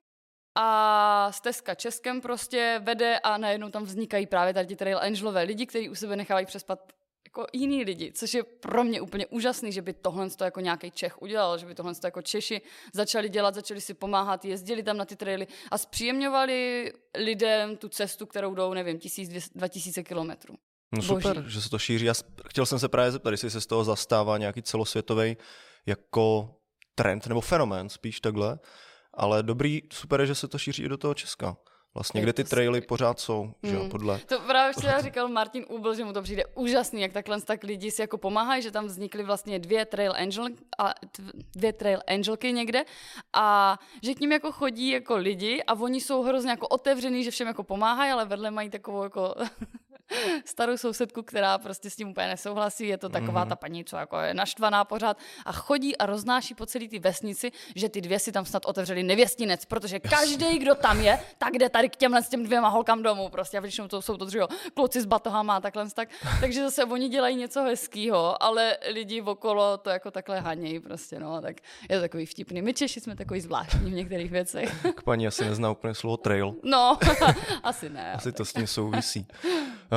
a 0.59 1.31
stezka 1.31 1.75
Českem 1.75 2.21
prostě 2.21 2.81
vede 2.83 3.19
a 3.19 3.37
najednou 3.37 3.69
tam 3.69 3.83
vznikají 3.83 4.27
právě 4.27 4.53
tady 4.53 4.67
ti 4.67 4.75
trail 4.75 4.99
angelové 5.01 5.43
lidi, 5.43 5.65
kteří 5.65 5.89
u 5.89 5.95
sebe 5.95 6.15
nechávají 6.15 6.45
přespat 6.45 6.93
jako 7.37 7.49
jiný 7.53 7.83
lidi, 7.83 8.11
což 8.11 8.33
je 8.33 8.43
pro 8.43 8.83
mě 8.83 9.01
úplně 9.01 9.27
úžasný, 9.27 9.71
že 9.71 9.81
by 9.81 9.93
tohle 9.93 10.29
to 10.29 10.43
jako 10.43 10.59
nějaký 10.59 10.91
Čech 10.91 11.21
udělal, 11.21 11.57
že 11.57 11.65
by 11.65 11.75
tohle 11.75 11.95
to 11.95 12.07
jako 12.07 12.21
Češi 12.21 12.61
začali 12.93 13.29
dělat, 13.29 13.55
začali 13.55 13.81
si 13.81 13.93
pomáhat, 13.93 14.45
jezdili 14.45 14.83
tam 14.83 14.97
na 14.97 15.05
ty 15.05 15.15
traily 15.15 15.47
a 15.71 15.77
zpříjemňovali 15.77 16.93
lidem 17.17 17.77
tu 17.77 17.89
cestu, 17.89 18.25
kterou 18.25 18.53
jdou, 18.53 18.73
nevím, 18.73 18.97
1000-2000 18.97 20.03
kilometrů. 20.03 20.55
No 20.91 20.97
Boží. 20.97 21.07
super, 21.07 21.43
že 21.47 21.61
se 21.61 21.69
to 21.69 21.79
šíří. 21.79 22.05
Já 22.05 22.13
chtěl 22.47 22.65
jsem 22.65 22.79
se 22.79 22.89
právě 22.89 23.11
zeptat, 23.11 23.31
jestli 23.31 23.49
se 23.49 23.61
z 23.61 23.65
toho 23.65 23.83
zastává 23.83 24.37
nějaký 24.37 24.61
celosvětový 24.61 25.37
jako 25.85 26.55
trend 26.95 27.27
nebo 27.27 27.41
fenomén, 27.41 27.89
spíš 27.89 28.19
takhle. 28.19 28.59
Ale 29.13 29.43
dobrý, 29.43 29.81
super 29.93 30.21
je, 30.21 30.27
že 30.27 30.35
se 30.35 30.47
to 30.47 30.57
šíří 30.57 30.83
i 30.83 30.89
do 30.89 30.97
toho 30.97 31.13
Česka. 31.13 31.57
Vlastně, 31.95 32.21
kde 32.21 32.33
ty 32.33 32.43
to 32.43 32.49
traily 32.49 32.81
pořád 32.81 33.19
jsou, 33.19 33.51
že 33.63 33.75
jo, 33.75 33.83
Mm. 33.83 33.89
podle. 33.89 34.19
To 34.19 34.39
právě 34.39 34.73
včera 34.73 35.01
říkal 35.01 35.27
Martin 35.27 35.65
Úbl, 35.69 35.95
že 35.95 36.05
mu 36.05 36.13
to 36.13 36.21
přijde 36.21 36.43
úžasný, 36.55 37.01
jak 37.01 37.13
takhle 37.13 37.41
tak 37.41 37.63
lidi 37.63 37.91
si 37.91 38.01
jako 38.01 38.17
pomáhají, 38.17 38.61
že 38.61 38.71
tam 38.71 38.85
vznikly 38.85 39.23
vlastně 39.23 39.59
dvě 39.59 39.85
trail, 39.85 40.13
angel, 40.17 40.45
a 40.79 40.93
dvě 41.55 41.73
trail 41.73 41.99
angelky 42.07 42.51
někde 42.53 42.83
a 43.33 43.77
že 44.03 44.13
k 44.13 44.19
ním 44.19 44.31
jako 44.31 44.51
chodí 44.51 44.89
jako 44.89 45.15
lidi 45.15 45.63
a 45.67 45.73
oni 45.73 46.01
jsou 46.01 46.23
hrozně 46.23 46.49
jako 46.51 46.67
otevřený, 46.67 47.23
že 47.23 47.31
všem 47.31 47.47
jako 47.47 47.63
pomáhají, 47.63 48.11
ale 48.11 48.25
vedle 48.25 48.51
mají 48.51 48.69
takovou 48.69 49.03
jako 49.03 49.35
starou 50.45 50.77
sousedku, 50.77 51.23
která 51.23 51.57
prostě 51.57 51.89
s 51.89 51.95
tím 51.95 52.09
úplně 52.09 52.27
nesouhlasí, 52.27 52.87
je 52.87 52.97
to 52.97 53.09
taková 53.09 53.41
Mhm. 53.41 53.49
ta 53.49 53.55
paní, 53.55 53.85
co 53.85 53.97
jako 53.97 54.19
je 54.19 54.33
naštvaná 54.33 54.85
pořád 54.85 55.17
a 55.45 55.51
chodí 55.51 55.97
a 55.97 56.05
roznáší 56.05 56.53
po 56.53 56.65
celé 56.65 56.87
ty 56.87 56.99
vesnici, 56.99 57.51
že 57.75 57.89
ty 57.89 58.01
dvě 58.01 58.19
si 58.19 58.31
tam 58.31 58.45
snad 58.45 58.65
otevřeli 58.65 59.03
nevěstinec, 59.03 59.65
protože 59.65 59.99
každý, 59.99 60.59
kdo 60.59 60.75
tam 60.75 61.01
je, 61.01 61.19
tak 61.37 61.53
jde 61.53 61.69
tady 61.69 61.89
k 61.89 61.95
těmhle 61.95 62.23
s 62.23 62.29
těm 62.29 62.43
dvěma 62.43 62.67
holkám 62.67 63.03
domů 63.03 63.29
prostě 63.29 63.57
a 63.57 63.61
většinou 63.61 63.87
to 63.87 64.01
jsou 64.01 64.17
to 64.17 64.27
jo, 64.37 64.47
kluci 64.73 65.01
s 65.01 65.05
batohama 65.05 65.55
a 65.55 65.59
takhle 65.59 65.89
tak. 65.89 66.09
Takže 66.39 66.63
zase 66.63 66.85
oni 66.85 67.09
dělají 67.09 67.35
něco 67.35 67.63
hezkého, 67.63 68.43
ale 68.43 68.77
lidi 68.93 69.21
okolo 69.21 69.77
to 69.77 69.89
jako 69.89 70.11
takhle 70.11 70.39
hanějí 70.39 70.79
prostě, 70.79 71.19
no, 71.19 71.41
tak 71.41 71.55
je 71.89 71.97
to 71.97 72.01
takový 72.01 72.25
vtipný. 72.25 72.61
My 72.61 72.73
Češi 72.73 72.99
jsme 72.99 73.15
takový 73.15 73.41
zvláštní 73.41 73.91
v 73.91 73.93
některých 73.93 74.31
věcech. 74.31 74.85
K 74.95 75.03
paní 75.03 75.27
asi 75.27 75.45
nezná 75.45 75.71
úplně 75.71 75.93
slovo 75.93 76.17
trail. 76.17 76.55
No, 76.63 76.97
asi 77.63 77.89
ne. 77.89 78.13
Asi 78.13 78.31
to 78.31 78.45
s 78.45 78.53
tím 78.53 78.67
souvisí. 78.67 79.27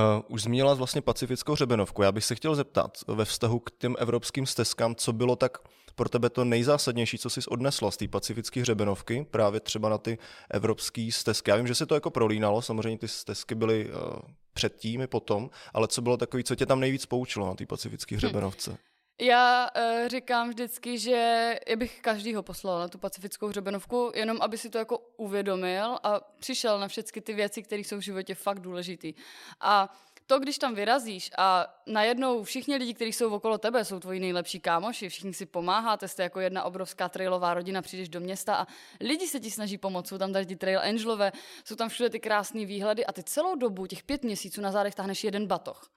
Uh, 0.01 0.23
už 0.29 0.43
zmínila 0.43 0.75
vlastně 0.75 1.01
pacifickou 1.03 1.53
hřebenovku. 1.53 2.03
Já 2.03 2.13
bych 2.13 2.25
se 2.25 2.35
chtěl 2.35 2.55
zeptat 2.55 2.99
ve 3.07 3.25
vztahu 3.25 3.59
k 3.59 3.71
těm 3.79 3.97
evropským 3.99 4.47
stezkám, 4.47 4.95
co 4.95 5.13
bylo 5.13 5.37
tak 5.37 5.59
pro 5.95 6.09
tebe 6.09 6.31
to 6.31 6.45
nejzásadnější, 6.45 7.19
co 7.19 7.31
jsi 7.31 7.41
odnesla 7.49 7.91
z 7.91 7.97
té 7.97 8.09
pacifické 8.09 8.61
hřebenovky, 8.61 9.27
právě 9.31 9.61
třeba 9.61 9.89
na 9.89 9.99
ty 9.99 10.19
evropské 10.51 11.09
stezky. 11.13 11.51
Já 11.51 11.57
vím, 11.57 11.67
že 11.67 11.75
se 11.75 11.87
to 11.87 11.95
jako 11.95 12.11
prolínalo, 12.11 12.63
samozřejmě 12.63 12.99
ty 12.99 13.09
stezky 13.09 13.55
byly 13.55 13.91
uh, 13.91 14.19
předtím 14.53 15.01
i 15.01 15.07
potom, 15.07 15.51
ale 15.75 15.89
co 15.89 16.03
bylo 16.03 16.17
takový, 16.17 16.45
co 16.45 16.55
tě 16.55 16.67
tam 16.67 16.81
nejvíc 16.81 17.07
poučilo 17.07 17.47
na 17.47 17.55
té 17.55 17.67
pacifické 17.67 18.17
hřebenovce? 18.17 18.79
Já 19.23 19.71
uh, 19.77 20.09
říkám 20.09 20.49
vždycky, 20.49 20.99
že 20.99 21.59
já 21.69 21.77
bych 21.77 22.01
každýho 22.01 22.43
poslala 22.43 22.81
na 22.81 22.89
tu 22.89 22.99
pacifickou 22.99 23.47
hřebenovku, 23.47 24.13
jenom 24.15 24.39
aby 24.41 24.59
si 24.59 24.71
to 24.71 24.79
jako 24.79 24.99
uvědomil 25.17 25.99
a 26.03 26.21
přišel 26.21 26.81
na 26.81 26.89
všechny 26.89 27.23
ty 27.23 27.35
věci, 27.35 27.63
které 27.63 27.81
jsou 27.81 27.97
v 27.97 28.01
životě 28.01 28.35
fakt 28.35 28.61
důležitý. 28.61 29.15
A 29.61 29.97
to, 30.27 30.39
když 30.39 30.59
tam 30.59 30.75
vyrazíš 30.75 31.31
a 31.39 31.67
najednou 31.87 32.43
všichni 32.43 32.77
lidi, 32.77 32.95
kteří 32.95 33.13
jsou 33.13 33.35
okolo 33.35 33.59
tebe, 33.59 33.85
jsou 33.85 34.01
tvoji 34.01 34.21
nejlepší 34.21 34.61
kámoši, 34.61 35.09
všichni 35.09 35.35
si 35.35 35.47
pomáháte, 35.47 36.09
jste 36.09 36.23
jako 36.23 36.41
jedna 36.41 36.65
obrovská 36.65 37.09
trailová 37.09 37.55
rodina, 37.55 37.83
přijdeš 37.83 38.09
do 38.09 38.21
města 38.21 38.57
a 38.57 38.67
lidi 39.01 39.29
se 39.29 39.41
ti 39.41 39.51
snaží 39.51 39.79
pomoct, 39.79 40.09
jsou 40.09 40.19
tam 40.19 40.33
tady 40.33 40.57
trail 40.57 40.81
angelové, 40.81 41.33
jsou 41.65 41.77
tam 41.77 41.89
všude 41.89 42.11
ty 42.11 42.21
krásné 42.21 42.65
výhledy 42.65 43.07
a 43.07 43.13
ty 43.13 43.23
celou 43.23 43.55
dobu, 43.55 43.87
těch 43.87 44.03
pět 44.03 44.25
měsíců 44.25 44.61
na 44.61 44.73
zádech 44.73 44.95
táhneš 44.95 45.25
jeden 45.25 45.47
batoh 45.47 45.91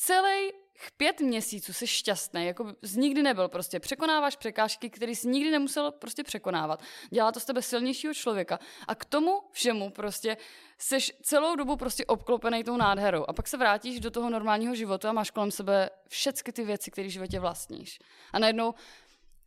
celý 0.00 0.52
pět 0.96 1.20
měsíců 1.20 1.72
jsi 1.72 1.86
šťastný, 1.86 2.46
jako 2.46 2.72
jsi 2.82 3.00
nikdy 3.00 3.22
nebyl 3.22 3.48
prostě. 3.48 3.80
Překonáváš 3.80 4.36
překážky, 4.36 4.90
které 4.90 5.12
jsi 5.12 5.28
nikdy 5.28 5.50
nemusel 5.50 5.90
prostě 5.90 6.24
překonávat. 6.24 6.82
Dělá 7.10 7.32
to 7.32 7.40
z 7.40 7.44
tebe 7.44 7.62
silnějšího 7.62 8.14
člověka. 8.14 8.58
A 8.88 8.94
k 8.94 9.04
tomu 9.04 9.40
všemu 9.52 9.90
prostě 9.90 10.36
jsi 10.78 10.98
celou 11.22 11.56
dobu 11.56 11.76
prostě 11.76 12.06
obklopený 12.06 12.64
tou 12.64 12.76
nádherou. 12.76 13.24
A 13.28 13.32
pak 13.32 13.48
se 13.48 13.56
vrátíš 13.56 14.00
do 14.00 14.10
toho 14.10 14.30
normálního 14.30 14.74
života 14.74 15.10
a 15.10 15.12
máš 15.12 15.30
kolem 15.30 15.50
sebe 15.50 15.90
všechny 16.08 16.52
ty 16.52 16.64
věci, 16.64 16.90
které 16.90 17.08
v 17.08 17.12
životě 17.12 17.40
vlastníš. 17.40 17.98
A 18.32 18.38
najednou 18.38 18.74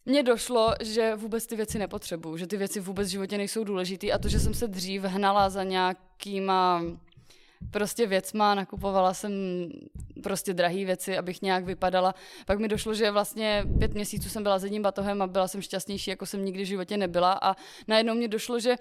mně 0.06 0.24
došlo, 0.24 0.74
že 0.82 1.16
vůbec 1.16 1.48
ty 1.48 1.56
věci 1.56 1.80
nepotřebuju, 1.80 2.38
že 2.38 2.48
ty 2.48 2.58
věci 2.58 2.80
vůbec 2.80 3.08
v 3.08 3.12
životě 3.12 3.38
nejsou 3.38 3.64
důležitý 3.64 4.14
a 4.14 4.18
to, 4.18 4.28
že 4.28 4.40
jsem 4.40 4.54
se 4.54 4.68
dřív 4.68 5.04
hnala 5.04 5.50
za 5.50 5.64
nějakýma 5.64 6.82
prostě 7.72 8.08
věcma, 8.08 8.56
nakupovala 8.56 9.14
jsem 9.14 9.32
prostě 10.24 10.54
drahé 10.54 10.86
věci, 10.86 11.18
abych 11.18 11.42
nějak 11.42 11.66
vypadala. 11.66 12.16
Pak 12.46 12.60
mi 12.60 12.68
došlo, 12.68 12.94
že 12.94 13.12
vlastně 13.12 13.64
pět 13.80 13.94
měsíců 13.94 14.30
jsem 14.30 14.44
byla 14.44 14.60
s 14.60 14.64
jedním 14.64 14.82
batohem 14.82 15.22
a 15.22 15.28
byla 15.28 15.48
jsem 15.48 15.62
šťastnější, 15.62 16.10
jako 16.10 16.26
jsem 16.26 16.46
nikdy 16.46 16.64
v 16.64 16.68
životě 16.68 16.98
nebyla 16.98 17.40
a 17.42 17.56
najednou 17.88 18.16
mi 18.16 18.28
došlo, 18.28 18.60
že 18.60 18.76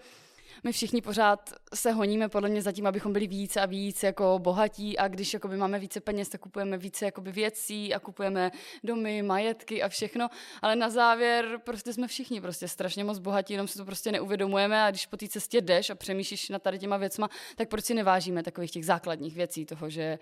my 0.64 0.72
všichni 0.72 1.02
pořád 1.02 1.52
se 1.74 1.92
honíme 1.92 2.28
podle 2.28 2.48
mě 2.48 2.62
zatím, 2.62 2.86
abychom 2.86 3.12
byli 3.12 3.26
více 3.26 3.60
a 3.60 3.66
víc 3.66 4.02
jako 4.02 4.38
bohatí. 4.42 4.98
A 4.98 5.08
když 5.08 5.34
jakoby 5.34 5.56
máme 5.56 5.78
více 5.78 6.00
peněz, 6.00 6.28
tak 6.28 6.40
kupujeme 6.40 6.78
více 6.78 7.04
jakoby 7.04 7.32
věcí 7.32 7.94
a 7.94 7.98
kupujeme 7.98 8.50
domy, 8.84 9.22
majetky 9.22 9.82
a 9.82 9.88
všechno, 9.88 10.28
ale 10.62 10.76
na 10.76 10.90
závěr 10.90 11.60
prostě 11.64 11.92
jsme 11.92 12.08
všichni 12.08 12.40
prostě 12.40 12.68
strašně 12.68 13.04
moc 13.04 13.18
bohatí, 13.18 13.52
jenom 13.52 13.68
si 13.68 13.78
to 13.78 13.84
prostě 13.84 14.12
neuvědomujeme. 14.12 14.82
A 14.82 14.90
když 14.90 15.06
po 15.06 15.16
té 15.16 15.28
cestě 15.28 15.60
jdeš 15.60 15.90
a 15.90 15.94
přemýšlíš 15.94 16.48
na 16.48 16.58
tady 16.58 16.78
těma 16.78 16.96
věcma, 16.96 17.28
tak 17.56 17.68
proč 17.68 17.84
si 17.84 17.94
nevážíme 17.94 18.42
takových 18.42 18.70
těch 18.70 18.86
základních 18.86 19.34
věcí, 19.34 19.66
toho, 19.66 19.90
že 19.90 20.18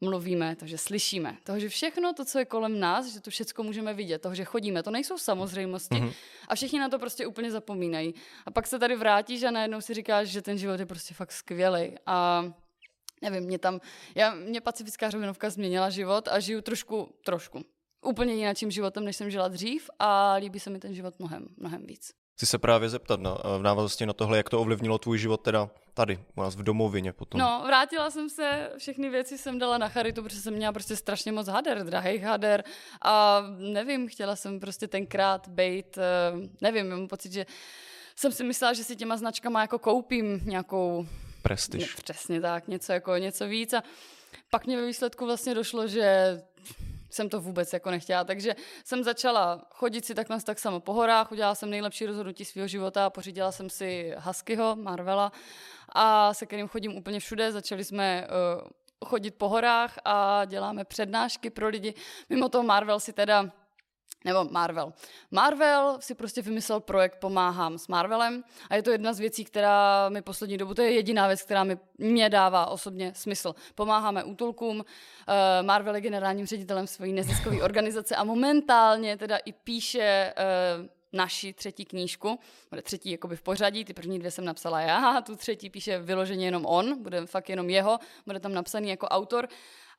mluvíme, 0.00 0.56
to, 0.56 0.66
že 0.66 0.78
slyšíme, 0.78 1.36
toho, 1.42 1.58
že 1.58 1.68
všechno 1.68 2.12
to, 2.12 2.24
co 2.24 2.38
je 2.38 2.44
kolem 2.44 2.80
nás, 2.80 3.06
že 3.06 3.20
to 3.20 3.30
všechno 3.30 3.64
můžeme 3.64 3.94
vidět, 3.94 4.22
toho, 4.22 4.34
že 4.34 4.44
chodíme, 4.44 4.82
to 4.82 4.90
nejsou 4.90 5.18
samozřejmosti 5.18 5.94
mm-hmm. 5.94 6.12
a 6.48 6.54
všichni 6.54 6.78
na 6.78 6.88
to 6.88 6.98
prostě 6.98 7.26
úplně 7.26 7.50
zapomínají. 7.50 8.14
A 8.46 8.50
pak 8.50 8.66
se 8.66 8.78
tady 8.78 8.96
vrátíš 8.96 9.42
a 9.42 9.50
najednou 9.50 9.80
si 9.80 9.94
říkáš, 9.94 10.28
že 10.28 10.42
ten 10.42 10.58
život 10.58 10.80
je 10.80 10.86
prostě 10.86 11.14
fakt 11.14 11.32
skvělý. 11.32 11.94
A 12.06 12.44
nevím, 13.22 13.42
mě 13.42 13.58
tam, 13.58 13.80
já, 14.14 14.34
mě 14.34 14.60
pacifická 14.60 15.10
rovinovka 15.10 15.50
změnila 15.50 15.90
život 15.90 16.28
a 16.28 16.40
žiju 16.40 16.60
trošku, 16.60 17.14
trošku, 17.24 17.64
úplně 18.04 18.34
jiným 18.34 18.70
životem, 18.70 19.04
než 19.04 19.16
jsem 19.16 19.30
žila 19.30 19.48
dřív 19.48 19.90
a 19.98 20.34
líbí 20.34 20.60
se 20.60 20.70
mi 20.70 20.78
ten 20.78 20.94
život 20.94 21.18
mnohem, 21.18 21.48
mnohem 21.56 21.86
víc. 21.86 22.12
Chci 22.38 22.46
se 22.46 22.58
právě 22.58 22.88
zeptat 22.88 23.20
na, 23.20 23.38
v 23.58 23.62
návaznosti 23.62 24.06
na 24.06 24.12
tohle, 24.12 24.36
jak 24.36 24.50
to 24.50 24.60
ovlivnilo 24.60 24.98
tvůj 24.98 25.18
život 25.18 25.36
teda 25.36 25.70
tady, 25.94 26.18
u 26.36 26.40
nás 26.40 26.54
v 26.56 26.62
domovině 26.62 27.12
potom. 27.12 27.40
No, 27.40 27.62
vrátila 27.66 28.10
jsem 28.10 28.30
se, 28.30 28.70
všechny 28.78 29.08
věci 29.08 29.38
jsem 29.38 29.58
dala 29.58 29.78
na 29.78 29.88
charitu, 29.88 30.22
protože 30.22 30.40
jsem 30.40 30.54
měla 30.54 30.72
prostě 30.72 30.96
strašně 30.96 31.32
moc 31.32 31.48
hader, 31.48 31.84
drahých 31.84 32.22
hader 32.22 32.64
a 33.02 33.42
nevím, 33.58 34.08
chtěla 34.08 34.36
jsem 34.36 34.60
prostě 34.60 34.88
tenkrát 34.88 35.48
bejt, 35.48 35.98
eh, 35.98 36.48
nevím, 36.60 36.88
mám 36.88 37.08
pocit, 37.08 37.32
že 37.32 37.46
jsem 38.16 38.32
si 38.32 38.44
myslela, 38.44 38.72
že 38.72 38.84
si 38.84 38.96
těma 38.96 39.16
značkama 39.16 39.60
jako 39.60 39.78
koupím 39.78 40.40
nějakou... 40.44 41.06
Prestiž. 41.42 41.96
Ne, 41.96 42.02
přesně 42.02 42.40
tak, 42.40 42.68
něco 42.68 42.92
jako 42.92 43.16
něco 43.16 43.48
víc 43.48 43.72
a 43.72 43.82
pak 44.50 44.66
mě 44.66 44.76
ve 44.76 44.86
výsledku 44.86 45.26
vlastně 45.26 45.54
došlo, 45.54 45.86
že 45.86 46.38
jsem 47.10 47.28
to 47.28 47.40
vůbec 47.40 47.72
jako 47.72 47.90
nechtěla. 47.90 48.24
Takže 48.24 48.56
jsem 48.84 49.04
začala 49.04 49.66
chodit 49.70 50.04
si 50.04 50.14
takhle 50.14 50.40
tak 50.40 50.58
samo 50.58 50.80
po 50.80 50.92
horách, 50.92 51.32
udělala 51.32 51.54
jsem 51.54 51.70
nejlepší 51.70 52.06
rozhodnutí 52.06 52.44
svého 52.44 52.68
života, 52.68 53.10
pořídila 53.10 53.52
jsem 53.52 53.70
si 53.70 54.14
Huskyho, 54.18 54.76
Marvela, 54.76 55.32
a 55.88 56.34
se 56.34 56.46
kterým 56.46 56.68
chodím 56.68 56.96
úplně 56.96 57.20
všude. 57.20 57.52
Začali 57.52 57.84
jsme 57.84 58.28
uh, 58.62 58.68
chodit 59.08 59.30
po 59.30 59.48
horách 59.48 59.98
a 60.04 60.44
děláme 60.44 60.84
přednášky 60.84 61.50
pro 61.50 61.68
lidi. 61.68 61.94
Mimo 62.28 62.48
toho 62.48 62.64
Marvel 62.64 63.00
si 63.00 63.12
teda 63.12 63.50
nebo 64.24 64.44
Marvel. 64.50 64.92
Marvel 65.30 65.96
si 66.00 66.14
prostě 66.14 66.42
vymyslel 66.42 66.80
projekt 66.80 67.18
Pomáhám 67.18 67.78
s 67.78 67.88
Marvelem 67.88 68.44
a 68.70 68.74
je 68.74 68.82
to 68.82 68.90
jedna 68.90 69.12
z 69.12 69.18
věcí, 69.18 69.44
která 69.44 70.08
mi 70.08 70.22
poslední 70.22 70.58
dobu, 70.58 70.74
to 70.74 70.82
je 70.82 70.92
jediná 70.92 71.26
věc, 71.26 71.42
která 71.42 71.64
mi 71.64 71.78
mě 71.98 72.30
dává 72.30 72.66
osobně 72.66 73.12
smysl. 73.14 73.54
Pomáháme 73.74 74.24
útulkům, 74.24 74.84
eh, 75.28 75.62
Marvel 75.62 75.94
je 75.94 76.00
generálním 76.00 76.46
ředitelem 76.46 76.86
své 76.86 77.08
neziskové 77.08 77.62
organizace 77.62 78.16
a 78.16 78.24
momentálně 78.24 79.16
teda 79.16 79.36
i 79.36 79.52
píše 79.52 80.02
eh, 80.02 80.34
naši 81.12 81.52
třetí 81.52 81.84
knížku, 81.84 82.38
bude 82.70 82.82
třetí 82.82 83.10
jakoby 83.10 83.36
v 83.36 83.42
pořadí, 83.42 83.84
ty 83.84 83.94
první 83.94 84.18
dvě 84.18 84.30
jsem 84.30 84.44
napsala 84.44 84.80
já, 84.80 85.20
tu 85.20 85.36
třetí 85.36 85.70
píše 85.70 85.98
vyloženě 85.98 86.46
jenom 86.46 86.66
on, 86.66 87.02
bude 87.02 87.26
fakt 87.26 87.48
jenom 87.48 87.70
jeho, 87.70 87.98
bude 88.26 88.40
tam 88.40 88.52
napsaný 88.54 88.88
jako 88.88 89.08
autor 89.08 89.48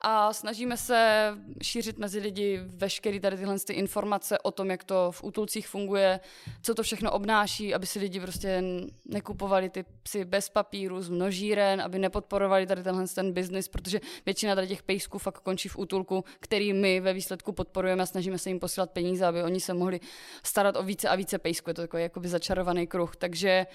a 0.02 0.34
snažíme 0.34 0.78
se 0.78 1.32
šířit 1.62 1.98
mezi 1.98 2.20
lidi 2.20 2.60
veškeré 2.64 3.20
tady 3.20 3.38
tyhle 3.38 3.60
ty 3.60 3.74
informace 3.74 4.40
o 4.40 4.52
tom, 4.52 4.70
jak 4.70 4.84
to 4.84 5.12
v 5.12 5.24
útulcích 5.24 5.68
funguje, 5.68 6.20
co 6.62 6.76
to 6.76 6.84
všechno 6.84 7.12
obnáší, 7.12 7.74
aby 7.74 7.86
si 7.86 8.00
lidi 8.00 8.20
prostě 8.20 8.64
nekupovali 9.06 9.70
ty 9.70 9.86
psy 10.04 10.26
bez 10.26 10.50
papíru, 10.50 11.02
z 11.02 11.10
množíren, 11.10 11.82
aby 11.82 12.00
nepodporovali 12.00 12.68
tady 12.68 12.84
tenhle 12.84 13.08
ten 13.08 13.34
biznis, 13.34 13.68
protože 13.68 14.00
většina 14.26 14.56
tady 14.56 14.68
těch 14.68 14.84
pejsků 14.84 15.18
fakt 15.18 15.40
končí 15.40 15.70
v 15.70 15.78
útulku, 15.78 16.24
který 16.40 16.74
my 16.74 17.00
ve 17.00 17.14
výsledku 17.14 17.52
podporujeme 17.52 18.04
a 18.04 18.06
snažíme 18.06 18.38
se 18.38 18.50
jim 18.50 18.60
posílat 18.60 18.92
peníze, 18.92 19.26
aby 19.26 19.44
oni 19.44 19.60
se 19.60 19.74
mohli 19.74 20.00
starat 20.44 20.76
o 20.76 20.84
více 20.84 21.10
a 21.10 21.16
více 21.16 21.40
pejsků. 21.40 21.70
Je 21.70 21.74
to 21.74 21.82
takový 21.82 22.04
jakoby 22.04 22.28
začarovaný 22.28 22.88
kruh. 22.88 23.16
Takže 23.16 23.66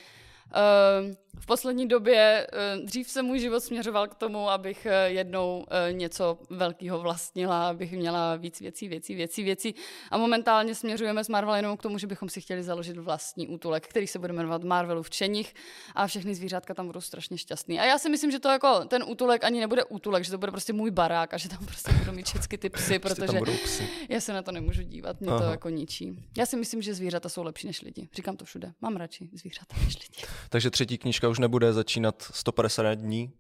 v 1.40 1.46
poslední 1.46 1.88
době 1.88 2.46
ehm, 2.52 2.86
dřív 2.86 3.10
se 3.10 3.22
můj 3.22 3.38
život 3.38 3.60
směřoval 3.60 4.08
k 4.08 4.14
tomu, 4.14 4.50
abych 4.50 4.86
eh, 4.86 5.10
jednou 5.10 5.64
eh, 5.70 5.92
něco 5.92 6.38
velkého 6.50 7.00
vlastnila, 7.00 7.68
abych 7.68 7.92
měla 7.92 8.36
víc 8.36 8.60
věcí, 8.60 8.88
věcí, 8.88 9.14
věcí, 9.14 9.42
věcí. 9.42 9.74
A 10.10 10.18
momentálně 10.18 10.74
směřujeme 10.74 11.24
s 11.24 11.28
Marvel 11.28 11.76
k 11.76 11.82
tomu, 11.82 11.98
že 11.98 12.06
bychom 12.06 12.28
si 12.28 12.40
chtěli 12.40 12.62
založit 12.62 12.96
vlastní 12.96 13.48
útulek, 13.48 13.88
který 13.88 14.06
se 14.06 14.18
bude 14.18 14.32
jmenovat 14.32 14.64
Marvelu 14.64 15.02
v 15.02 15.10
Čeních 15.10 15.54
a 15.94 16.06
všechny 16.06 16.34
zvířátka 16.34 16.74
tam 16.74 16.86
budou 16.86 17.00
strašně 17.00 17.38
šťastný. 17.38 17.80
A 17.80 17.84
já 17.84 17.98
si 17.98 18.08
myslím, 18.08 18.30
že 18.30 18.38
to 18.38 18.48
jako 18.48 18.84
ten 18.84 19.04
útulek 19.06 19.44
ani 19.44 19.60
nebude 19.60 19.84
útulek, 19.84 20.24
že 20.24 20.30
to 20.30 20.38
bude 20.38 20.52
prostě 20.52 20.72
můj 20.72 20.90
barák 20.90 21.34
a 21.34 21.36
že 21.36 21.48
tam 21.48 21.66
prostě 21.66 21.92
budou 21.92 22.12
mít 22.12 22.26
všechny 22.26 22.58
ty 22.58 22.68
psy, 22.70 22.98
prostě 22.98 23.24
protože 23.24 23.40
psy. 23.64 23.88
já 24.08 24.20
se 24.20 24.32
na 24.32 24.42
to 24.42 24.52
nemůžu 24.52 24.82
dívat, 24.82 25.20
mě 25.20 25.30
Aha. 25.30 25.38
to 25.38 25.44
jako 25.44 25.68
ničí. 25.68 26.24
Já 26.38 26.46
si 26.46 26.56
myslím, 26.56 26.82
že 26.82 26.94
zvířata 26.94 27.28
jsou 27.28 27.42
lepší 27.42 27.66
než 27.66 27.82
lidi. 27.82 28.08
Říkám 28.14 28.36
to 28.36 28.44
všude. 28.44 28.72
Mám 28.80 28.96
radši 28.96 29.28
zvířata 29.32 29.76
než 29.84 29.94
lidi. 29.94 30.33
Takže 30.48 30.70
třetí 30.70 30.98
knížka 30.98 31.28
už 31.28 31.38
nebude 31.38 31.72
začínat 31.72 32.22
150 32.22 32.94
dní 32.94 33.32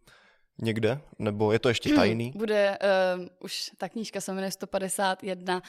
někde? 0.58 1.00
Nebo 1.18 1.52
je 1.52 1.58
to 1.58 1.68
ještě 1.68 1.94
tajný? 1.94 2.32
Bude, 2.36 2.78
uh, 3.16 3.26
už 3.40 3.70
ta 3.78 3.88
knížka 3.88 4.20
se 4.20 4.32
jmenuje 4.32 4.50
151. 4.50 5.62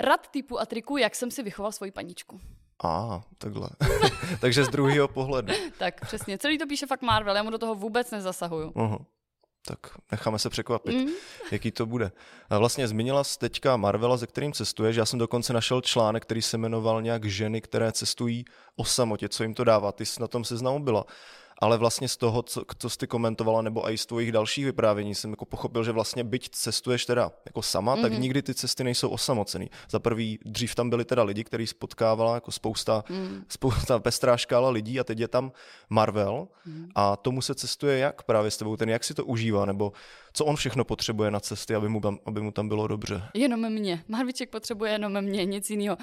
Rad 0.00 0.28
typu 0.28 0.60
a 0.60 0.66
triku, 0.66 0.96
jak 0.96 1.14
jsem 1.14 1.30
si 1.30 1.42
vychoval 1.42 1.72
svoji 1.72 1.90
paničku. 1.90 2.40
A, 2.84 2.88
ah, 2.88 3.20
takhle. 3.38 3.68
Takže 4.40 4.64
z 4.64 4.68
druhého 4.68 5.08
pohledu. 5.08 5.54
tak 5.78 6.00
přesně. 6.00 6.38
Celý 6.38 6.58
to 6.58 6.66
píše 6.66 6.86
fakt 6.86 7.02
Marvel, 7.02 7.36
já 7.36 7.42
mu 7.42 7.50
do 7.50 7.58
toho 7.58 7.74
vůbec 7.74 8.10
nezasahuju. 8.10 8.70
Uh-huh. 8.70 9.04
Tak 9.66 9.78
necháme 10.10 10.38
se 10.38 10.50
překvapit, 10.50 10.94
mm. 10.94 11.12
jaký 11.50 11.70
to 11.70 11.86
bude. 11.86 12.12
A 12.50 12.58
vlastně 12.58 12.88
zmínila 12.88 13.24
jsi 13.24 13.38
teďka 13.38 13.76
Marvela, 13.76 14.16
ze 14.16 14.26
kterým 14.26 14.52
cestuješ. 14.52 14.96
Já 14.96 15.06
jsem 15.06 15.18
dokonce 15.18 15.52
našel 15.52 15.80
článek, 15.80 16.22
který 16.22 16.42
se 16.42 16.58
jmenoval 16.58 17.02
nějak 17.02 17.24
ženy, 17.24 17.60
které 17.60 17.92
cestují 17.92 18.44
o 18.76 18.84
samotě, 18.84 19.28
co 19.28 19.42
jim 19.42 19.54
to 19.54 19.64
dává. 19.64 19.92
Ty 19.92 20.06
jsi 20.06 20.20
na 20.20 20.28
tom 20.28 20.44
seznamu 20.44 20.78
byla 20.78 21.06
ale 21.60 21.78
vlastně 21.78 22.08
z 22.08 22.16
toho, 22.16 22.42
co, 22.42 22.62
co 22.78 22.90
jsi 22.90 23.06
komentovala, 23.06 23.62
nebo 23.62 23.90
i 23.90 23.98
z 23.98 24.06
tvojich 24.06 24.32
dalších 24.32 24.64
vyprávění, 24.64 25.14
jsem 25.14 25.30
jako 25.30 25.44
pochopil, 25.44 25.84
že 25.84 25.92
vlastně 25.92 26.24
byť 26.24 26.48
cestuješ 26.50 27.06
teda 27.06 27.32
jako 27.46 27.62
sama, 27.62 27.96
mm-hmm. 27.96 28.02
tak 28.02 28.12
mhm. 28.12 28.22
nikdy 28.22 28.42
ty 28.42 28.54
cesty 28.54 28.84
nejsou 28.84 29.08
osamocený. 29.08 29.70
Za 29.90 29.98
prvý, 29.98 30.38
dřív 30.44 30.74
tam 30.74 30.90
byly 30.90 31.04
teda 31.04 31.22
lidi, 31.22 31.44
který 31.44 31.66
spotkávala 31.66 32.34
jako 32.34 32.52
spousta, 32.52 33.04
mm. 33.08 33.44
spousta 33.48 33.98
pestrá 33.98 34.36
škála 34.36 34.70
lidí 34.70 35.00
a 35.00 35.04
teď 35.04 35.20
je 35.20 35.28
tam 35.28 35.52
Marvel 35.90 36.48
mm. 36.66 36.88
a 36.94 37.16
tomu 37.16 37.42
se 37.42 37.54
cestuje 37.54 37.98
jak 37.98 38.22
právě 38.22 38.50
s 38.50 38.56
tebou, 38.56 38.76
ten 38.76 38.88
jak 38.88 39.04
si 39.04 39.14
to 39.14 39.24
užívá, 39.24 39.64
nebo 39.66 39.92
co 40.32 40.44
on 40.44 40.56
všechno 40.56 40.84
potřebuje 40.84 41.30
na 41.30 41.40
cesty, 41.40 41.74
aby 41.74 41.88
mu 41.88 42.00
tam, 42.00 42.18
aby 42.26 42.40
mu 42.40 42.52
tam 42.52 42.68
bylo 42.68 42.86
dobře. 42.86 43.22
Jenom 43.34 43.72
mě. 43.72 44.04
Marviček 44.08 44.50
potřebuje 44.50 44.92
jenom 44.92 45.20
mě, 45.22 45.44
nic 45.44 45.70
jiného. 45.70 45.96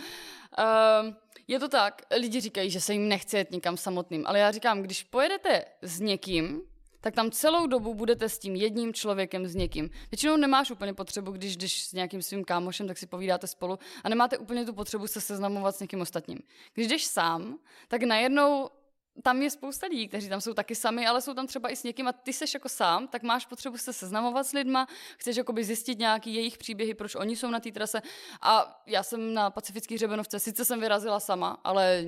Uh, 0.59 1.13
je 1.47 1.59
to 1.59 1.67
tak, 1.67 2.01
lidi 2.17 2.41
říkají, 2.41 2.69
že 2.69 2.81
se 2.81 2.93
jim 2.93 3.07
nechce 3.07 3.37
jet 3.37 3.51
někam 3.51 3.77
samotným, 3.77 4.23
ale 4.27 4.39
já 4.39 4.51
říkám, 4.51 4.81
když 4.81 5.03
pojedete 5.03 5.65
s 5.81 5.99
někým, 5.99 6.61
tak 7.01 7.15
tam 7.15 7.31
celou 7.31 7.67
dobu 7.67 7.93
budete 7.93 8.29
s 8.29 8.39
tím 8.39 8.55
jedním 8.55 8.93
člověkem, 8.93 9.47
s 9.47 9.55
někým. 9.55 9.89
Většinou 10.11 10.37
nemáš 10.37 10.71
úplně 10.71 10.93
potřebu, 10.93 11.31
když 11.31 11.57
jdeš 11.57 11.83
s 11.83 11.93
nějakým 11.93 12.21
svým 12.21 12.43
kámošem, 12.43 12.87
tak 12.87 12.97
si 12.97 13.07
povídáte 13.07 13.47
spolu 13.47 13.79
a 14.03 14.09
nemáte 14.09 14.37
úplně 14.37 14.65
tu 14.65 14.73
potřebu 14.73 15.07
se 15.07 15.21
seznamovat 15.21 15.75
s 15.75 15.79
někým 15.79 16.01
ostatním. 16.01 16.39
Když 16.73 16.87
jdeš 16.87 17.05
sám, 17.05 17.57
tak 17.87 18.03
najednou 18.03 18.69
tam 19.21 19.41
je 19.41 19.49
spousta 19.49 19.87
lidí, 19.87 20.07
kteří 20.07 20.29
tam 20.29 20.41
jsou 20.41 20.53
taky 20.53 20.75
sami, 20.75 21.07
ale 21.07 21.21
jsou 21.21 21.33
tam 21.33 21.47
třeba 21.47 21.69
i 21.69 21.75
s 21.75 21.83
někým 21.83 22.07
a 22.07 22.13
ty 22.13 22.33
seš 22.33 22.53
jako 22.53 22.69
sám, 22.69 23.07
tak 23.07 23.23
máš 23.23 23.45
potřebu 23.45 23.77
se 23.77 23.93
seznamovat 23.93 24.47
s 24.47 24.53
lidma, 24.53 24.87
chceš 25.17 25.35
jakoby 25.35 25.63
zjistit 25.63 25.99
nějaký 25.99 26.33
jejich 26.35 26.57
příběhy, 26.57 26.93
proč 26.93 27.15
oni 27.15 27.35
jsou 27.35 27.49
na 27.49 27.59
té 27.59 27.71
trase. 27.71 28.01
A 28.41 28.81
já 28.85 29.03
jsem 29.03 29.33
na 29.33 29.49
Pacifický 29.49 29.95
hřebenovce, 29.95 30.39
sice 30.39 30.65
jsem 30.65 30.79
vyrazila 30.79 31.19
sama, 31.19 31.57
ale 31.63 32.03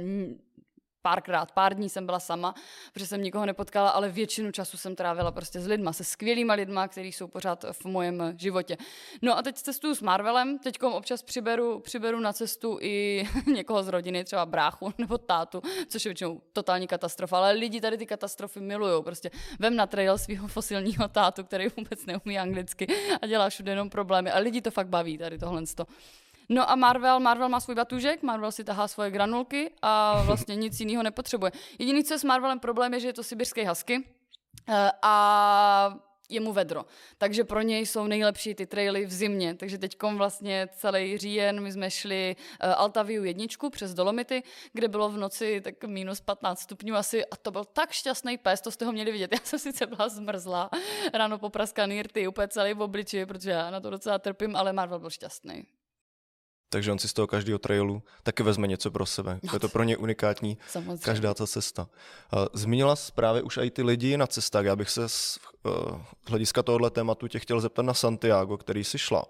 párkrát, 1.01 1.51
pár 1.51 1.74
dní 1.74 1.89
jsem 1.89 2.06
byla 2.06 2.20
sama, 2.20 2.56
protože 2.94 3.08
jsem 3.08 3.24
nikoho 3.24 3.46
nepotkala, 3.46 3.89
ale 3.89 4.10
většinu 4.10 4.51
času 4.51 4.77
jsem 4.77 4.96
trávila 4.96 5.32
prostě 5.32 5.62
s 5.62 5.68
lidma, 5.68 5.94
se 5.94 6.03
skvělýma 6.03 6.53
lidma, 6.53 6.88
kteří 6.88 7.12
jsou 7.12 7.27
pořád 7.27 7.65
v 7.72 7.86
mojem 7.86 8.34
životě. 8.38 8.77
No 9.22 9.38
a 9.38 9.41
teď 9.41 9.56
cestuju 9.56 9.96
s 9.96 10.01
Marvelem, 10.01 10.60
teď 10.60 10.84
občas 10.84 11.24
přiberu, 11.24 11.79
přiberu 11.79 12.20
na 12.20 12.34
cestu 12.34 12.77
i 12.82 13.25
někoho 13.53 13.84
z 13.84 13.88
rodiny, 13.88 14.24
třeba 14.24 14.46
bráchu 14.46 14.94
nebo 14.98 15.18
tátu, 15.18 15.62
což 15.88 16.06
je 16.06 16.10
většinou 16.10 16.41
totální 16.53 16.88
katastrofa, 16.88 17.38
ale 17.38 17.51
lidi 17.51 17.82
tady 17.82 17.98
ty 17.98 18.06
katastrofy 18.06 18.60
milují. 18.60 19.03
Prostě 19.03 19.32
vem 19.60 19.75
na 19.75 19.88
trail 19.88 20.18
svého 20.18 20.48
fosilního 20.58 21.08
tátu, 21.08 21.44
který 21.44 21.68
vůbec 21.77 22.06
neumí 22.06 22.39
anglicky 22.39 22.88
a 23.22 23.27
dělá 23.27 23.50
všude 23.50 23.72
jenom 23.72 23.89
problémy. 23.89 24.32
A 24.32 24.39
lidi 24.39 24.62
to 24.62 24.72
fakt 24.72 24.88
baví, 24.88 25.18
tady 25.18 25.38
tohle. 25.38 25.60
No 26.50 26.70
a 26.70 26.75
Marvel, 26.75 27.20
Marvel 27.20 27.50
má 27.50 27.60
svůj 27.60 27.75
batužek, 27.75 28.24
Marvel 28.24 28.51
si 28.51 28.63
tahá 28.63 28.88
svoje 28.88 29.12
granulky 29.12 29.72
a 29.82 30.22
vlastně 30.25 30.56
nic 30.56 30.79
jiného 30.79 31.03
nepotřebuje. 31.03 31.51
Jediný, 31.79 32.03
co 32.03 32.13
je 32.13 32.20
s 32.20 32.24
Marvelem 32.24 32.60
problém, 32.60 32.94
je, 32.94 33.00
že 33.00 33.08
je 33.08 33.13
to 33.13 33.24
sibirský 33.24 33.65
husky. 33.65 34.03
Eh, 34.70 34.91
a 35.01 35.96
je 36.29 36.39
mu 36.39 36.53
vedro. 36.53 36.86
Takže 37.18 37.44
pro 37.44 37.62
něj 37.62 37.86
jsou 37.86 38.08
nejlepší 38.08 38.56
ty 38.56 38.65
traily 38.65 39.06
v 39.06 39.13
zimě. 39.13 39.56
Takže 39.56 39.77
teď 39.77 39.98
vlastně 40.18 40.70
celý 40.72 41.18
říjen 41.18 41.62
my 41.62 41.72
jsme 41.72 41.91
šli 41.91 42.36
uh, 42.36 42.74
Altaviu 42.77 43.24
jedničku 43.24 43.70
přes 43.70 43.94
Dolomity, 43.94 44.44
kde 44.74 44.88
bylo 44.88 45.10
v 45.10 45.18
noci 45.18 45.62
tak 45.62 45.84
minus 45.84 46.22
15 46.22 46.60
stupňů 46.60 46.96
asi 46.96 47.25
a 47.25 47.36
to 47.36 47.51
byl 47.51 47.65
tak 47.65 47.91
šťastný 47.91 48.38
pes, 48.38 48.62
to 48.62 48.72
jste 48.72 48.86
ho 48.86 48.91
měli 48.91 49.12
vidět. 49.12 49.32
Já 49.34 49.39
jsem 49.44 49.60
sice 49.60 49.86
byla 49.86 50.10
zmrzlá, 50.10 50.70
ráno 51.13 51.39
popraskaný 51.39 52.03
rty, 52.03 52.27
úplně 52.27 52.48
celý 52.48 52.74
v 52.74 52.82
obliči, 52.82 53.25
protože 53.25 53.51
já 53.51 53.70
na 53.70 53.79
to 53.79 53.89
docela 53.89 54.20
trpím, 54.20 54.56
ale 54.56 54.74
Marvel 54.74 55.00
byl 55.00 55.10
šťastný. 55.10 55.79
Takže 56.70 56.92
on 56.92 57.00
si 57.00 57.08
z 57.08 57.14
toho 57.14 57.28
každého 57.28 57.60
trailu 57.60 58.04
taky 58.24 58.44
vezme 58.44 58.68
něco 58.68 58.92
pro 58.92 59.06
sebe. 59.06 59.40
No, 59.44 59.50
je 59.54 59.60
to 59.60 59.70
pro 59.70 59.84
ně 59.84 59.98
unikátní, 59.98 60.58
Samozřejmě. 60.68 60.98
každá 60.98 61.34
ta 61.34 61.48
cesta. 61.48 61.90
Zmínila 62.54 62.96
jsi 62.96 63.12
právě 63.12 63.42
už 63.42 63.58
i 63.58 63.72
ty 63.72 63.84
lidi 63.84 64.18
na 64.18 64.28
cestách. 64.28 64.66
Já 64.66 64.76
bych 64.76 64.90
se 64.90 65.02
z 65.66 65.70
eh, 65.70 66.06
hlediska 66.30 66.63
tohohle 66.63 66.89
tématu 66.89 67.28
tě 67.28 67.39
chtěl 67.39 67.60
zeptat 67.60 67.82
na 67.82 67.94
Santiago, 67.94 68.58
který 68.58 68.84
si 68.84 68.98
šla. 68.98 69.25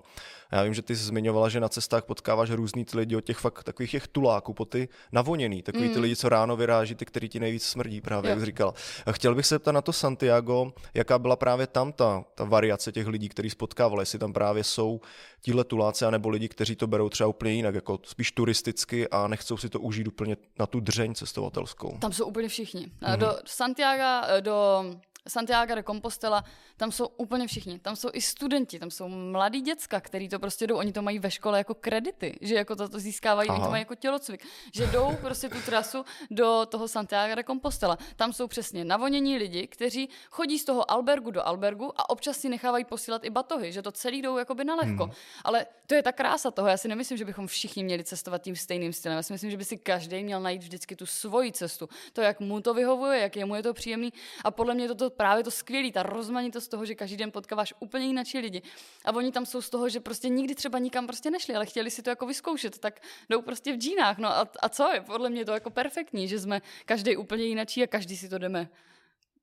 Já 0.52 0.64
vím, 0.64 0.74
že 0.74 0.82
ty 0.82 0.96
jsi 0.96 1.04
zmiňovala, 1.04 1.50
že 1.50 1.60
na 1.60 1.70
cestách 1.70 2.04
potkáváš 2.04 2.50
různý 2.50 2.86
ty 2.86 2.98
lidi 2.98 3.16
od 3.16 3.22
těch 3.22 3.38
fakt 3.38 3.64
takových 3.64 3.92
těch 3.92 4.08
tuláků 4.08 4.54
po 4.54 4.66
ty 4.66 4.90
navoněný, 5.12 5.62
takový 5.62 5.88
mm. 5.88 5.94
ty 5.94 6.00
lidi, 6.00 6.16
co 6.16 6.30
ráno 6.30 6.58
vyráží, 6.58 6.96
ty, 6.96 7.06
který 7.06 7.30
ti 7.30 7.40
nejvíc 7.40 7.64
smrdí, 7.64 8.02
právě, 8.02 8.30
jo. 8.30 8.32
jak 8.32 8.40
jsi 8.40 8.46
říkal. 8.46 8.74
A 9.06 9.12
chtěl 9.12 9.36
bych 9.36 9.46
se 9.46 9.60
ptat 9.60 9.72
na 9.72 9.82
to 9.82 9.94
Santiago, 9.94 10.74
jaká 10.94 11.20
byla 11.20 11.36
právě 11.36 11.68
tam 11.68 11.94
ta, 11.94 12.26
ta 12.36 12.44
variace 12.44 12.92
těch 12.92 13.08
lidí, 13.08 13.30
který 13.30 13.50
spotkával, 13.50 14.00
jestli 14.00 14.20
tam 14.20 14.34
právě 14.34 14.64
jsou 14.64 15.02
tíhle 15.42 15.64
tuláci, 15.64 16.06
anebo 16.06 16.30
lidi, 16.30 16.50
kteří 16.50 16.76
to 16.76 16.88
berou 16.88 17.10
třeba 17.10 17.28
úplně 17.28 17.54
jinak, 17.54 17.76
jako 17.76 18.00
spíš 18.04 18.32
turisticky 18.32 19.10
a 19.10 19.28
nechcou 19.28 19.58
si 19.58 19.70
to 19.70 19.80
užít 19.80 20.08
úplně 20.08 20.38
na 20.60 20.68
tu 20.68 20.80
dřeň 20.80 21.16
cestovatelskou. 21.16 21.98
Tam 22.00 22.14
jsou 22.14 22.26
úplně 22.26 22.48
všichni. 22.48 22.88
Mm-hmm. 23.02 23.18
Do 23.18 23.34
Santiago, 23.46 24.42
do 24.42 24.84
Santiago 25.28 25.76
de 25.76 25.84
Compostela, 25.84 26.44
tam 26.78 26.92
jsou 26.92 27.08
úplně 27.08 27.48
všichni. 27.48 27.80
Tam 27.80 27.96
jsou 27.96 28.10
i 28.14 28.22
studenti, 28.22 28.80
tam 28.80 28.92
jsou 28.92 29.08
mladí 29.08 29.62
děcka, 29.62 30.02
kteří 30.02 30.30
to 30.30 30.40
prostě 30.40 30.68
jdou, 30.68 30.78
oni 30.78 30.92
to 30.92 31.02
mají 31.02 31.20
ve 31.20 31.32
škole 31.32 31.58
jako 31.58 31.76
kredity, 31.76 32.38
že 32.42 32.56
jako 32.56 32.76
to, 32.76 32.90
to 32.90 33.00
získávají, 33.00 33.50
Aha. 33.50 33.58
oni 33.58 33.66
to 33.66 33.72
mají 33.72 33.82
jako 33.82 33.96
tělocvik, 33.96 34.46
že 34.74 34.88
jdou 34.88 35.18
prostě 35.22 35.50
tu 35.50 35.62
trasu 35.62 36.06
do 36.32 36.66
toho 36.66 36.88
Santiago 36.88 37.36
de 37.36 37.44
Compostela. 37.44 37.98
Tam 38.16 38.34
jsou 38.34 38.48
přesně 38.48 38.86
navonění 38.86 39.38
lidi, 39.38 39.68
kteří 39.68 40.10
chodí 40.30 40.60
z 40.60 40.66
toho 40.66 40.92
albergu 40.92 41.32
do 41.32 41.48
albergu 41.48 41.94
a 41.96 42.10
občas 42.10 42.38
si 42.38 42.50
nechávají 42.50 42.86
posílat 42.86 43.24
i 43.24 43.30
batohy, 43.30 43.72
že 43.72 43.82
to 43.82 43.92
celý 43.92 44.22
jdou 44.22 44.38
jakoby 44.38 44.64
na 44.64 44.76
lehko. 44.76 45.04
Hmm. 45.04 45.14
Ale 45.44 45.66
to 45.88 45.96
je 45.96 46.04
ta 46.04 46.12
krása 46.12 46.52
toho. 46.52 46.68
Já 46.68 46.78
si 46.78 46.88
nemyslím, 46.88 47.18
že 47.18 47.26
bychom 47.26 47.48
všichni 47.48 47.84
měli 47.84 48.04
cestovat 48.04 48.42
tím 48.42 48.56
stejným 48.56 48.94
stylem. 48.94 49.16
Já 49.16 49.24
si 49.24 49.34
myslím, 49.34 49.52
že 49.52 49.58
by 49.58 49.66
si 49.66 49.78
každý 49.78 50.24
měl 50.24 50.42
najít 50.42 50.62
vždycky 50.62 50.96
tu 50.96 51.06
svoji 51.06 51.52
cestu. 51.52 51.90
To, 52.14 52.22
jak 52.22 52.40
mu 52.40 52.62
to 52.62 52.74
vyhovuje, 52.74 53.20
jak 53.20 53.36
jemu 53.36 53.56
je 53.56 53.64
to 53.64 53.74
příjemný. 53.74 54.14
A 54.44 54.52
podle 54.52 54.74
mě 54.74 54.88
to, 54.88 55.09
právě 55.10 55.44
to 55.44 55.52
skvělé, 55.52 55.92
ta 55.92 56.04
rozmanitost 56.04 56.72
toho, 56.72 56.86
že 56.86 56.96
každý 56.96 57.18
den 57.18 57.32
potkáváš 57.32 57.74
úplně 57.80 58.06
jinak 58.06 58.28
lidi. 58.34 58.62
A 59.06 59.16
oni 59.16 59.32
tam 59.32 59.46
jsou 59.46 59.62
z 59.62 59.70
toho, 59.70 59.90
že 59.90 60.00
prostě 60.00 60.30
nikdy 60.30 60.56
třeba 60.56 60.80
nikam 60.80 61.08
prostě 61.08 61.32
nešli, 61.32 61.56
ale 61.56 61.66
chtěli 61.66 61.92
si 61.92 62.02
to 62.02 62.10
jako 62.10 62.26
vyzkoušet, 62.26 62.80
tak 62.80 63.02
jdou 63.30 63.42
prostě 63.42 63.74
v 63.74 63.78
džínách. 63.78 64.18
No 64.18 64.30
a, 64.30 64.48
a 64.60 64.70
co 64.70 64.90
je? 64.94 65.02
Podle 65.02 65.30
mě 65.30 65.46
to 65.46 65.52
jako 65.52 65.70
perfektní, 65.70 66.28
že 66.28 66.40
jsme 66.40 66.62
každý 66.86 67.18
úplně 67.18 67.44
jinačí 67.44 67.84
a 67.84 67.88
každý 67.88 68.18
si 68.18 68.30
to 68.30 68.38
jdeme 68.38 68.70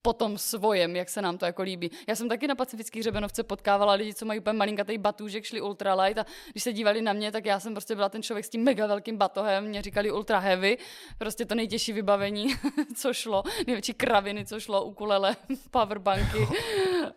po 0.06 0.12
tom 0.12 0.38
svojem, 0.38 0.96
jak 0.96 1.08
se 1.08 1.22
nám 1.22 1.38
to 1.38 1.46
jako 1.46 1.62
líbí. 1.62 1.90
Já 2.08 2.14
jsem 2.14 2.28
taky 2.28 2.46
na 2.46 2.54
pacifických 2.54 3.02
hřebenovce 3.02 3.42
potkávala 3.42 3.92
lidi, 3.92 4.14
co 4.14 4.24
mají 4.24 4.40
úplně 4.40 4.58
malinkatý 4.58 4.98
batůžek, 4.98 5.44
šli 5.44 5.60
ultralight 5.60 6.18
a 6.18 6.26
když 6.52 6.62
se 6.62 6.72
dívali 6.72 7.02
na 7.02 7.12
mě, 7.12 7.32
tak 7.32 7.46
já 7.46 7.60
jsem 7.60 7.74
prostě 7.74 7.94
byla 7.94 8.08
ten 8.08 8.22
člověk 8.22 8.44
s 8.44 8.48
tím 8.48 8.62
mega 8.62 8.86
velkým 8.86 9.16
batohem, 9.16 9.64
mě 9.64 9.82
říkali 9.82 10.12
ultra 10.12 10.38
heavy, 10.38 10.78
prostě 11.18 11.44
to 11.44 11.54
nejtěžší 11.54 11.92
vybavení, 11.92 12.54
co 12.96 13.12
šlo, 13.12 13.42
největší 13.66 13.94
kraviny, 13.94 14.46
co 14.46 14.60
šlo, 14.60 14.84
ukulele, 14.84 15.36
powerbanky, 15.70 16.38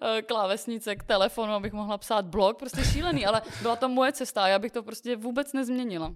eh, 0.01 0.21
klávesnice 0.21 0.95
k 0.95 1.03
telefonu, 1.03 1.53
abych 1.53 1.73
mohla 1.73 1.97
psát 1.97 2.25
blog, 2.25 2.57
prostě 2.57 2.83
šílený, 2.83 3.25
ale 3.25 3.41
byla 3.61 3.75
to 3.75 3.89
moje 3.89 4.11
cesta 4.11 4.43
a 4.43 4.47
já 4.47 4.59
bych 4.59 4.71
to 4.71 4.83
prostě 4.83 5.15
vůbec 5.15 5.53
nezměnila. 5.53 6.13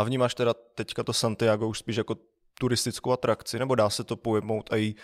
A 0.00 0.02
vnímáš 0.04 0.34
teda 0.34 0.54
teďka 0.54 1.04
to 1.04 1.12
Santiago 1.12 1.68
už 1.68 1.78
spíš 1.78 1.96
jako 1.96 2.16
turistickou 2.60 3.12
atrakci, 3.12 3.58
nebo 3.58 3.74
dá 3.74 3.90
se 3.90 4.04
to 4.04 4.16
pojmout 4.16 4.72
i 4.72 4.94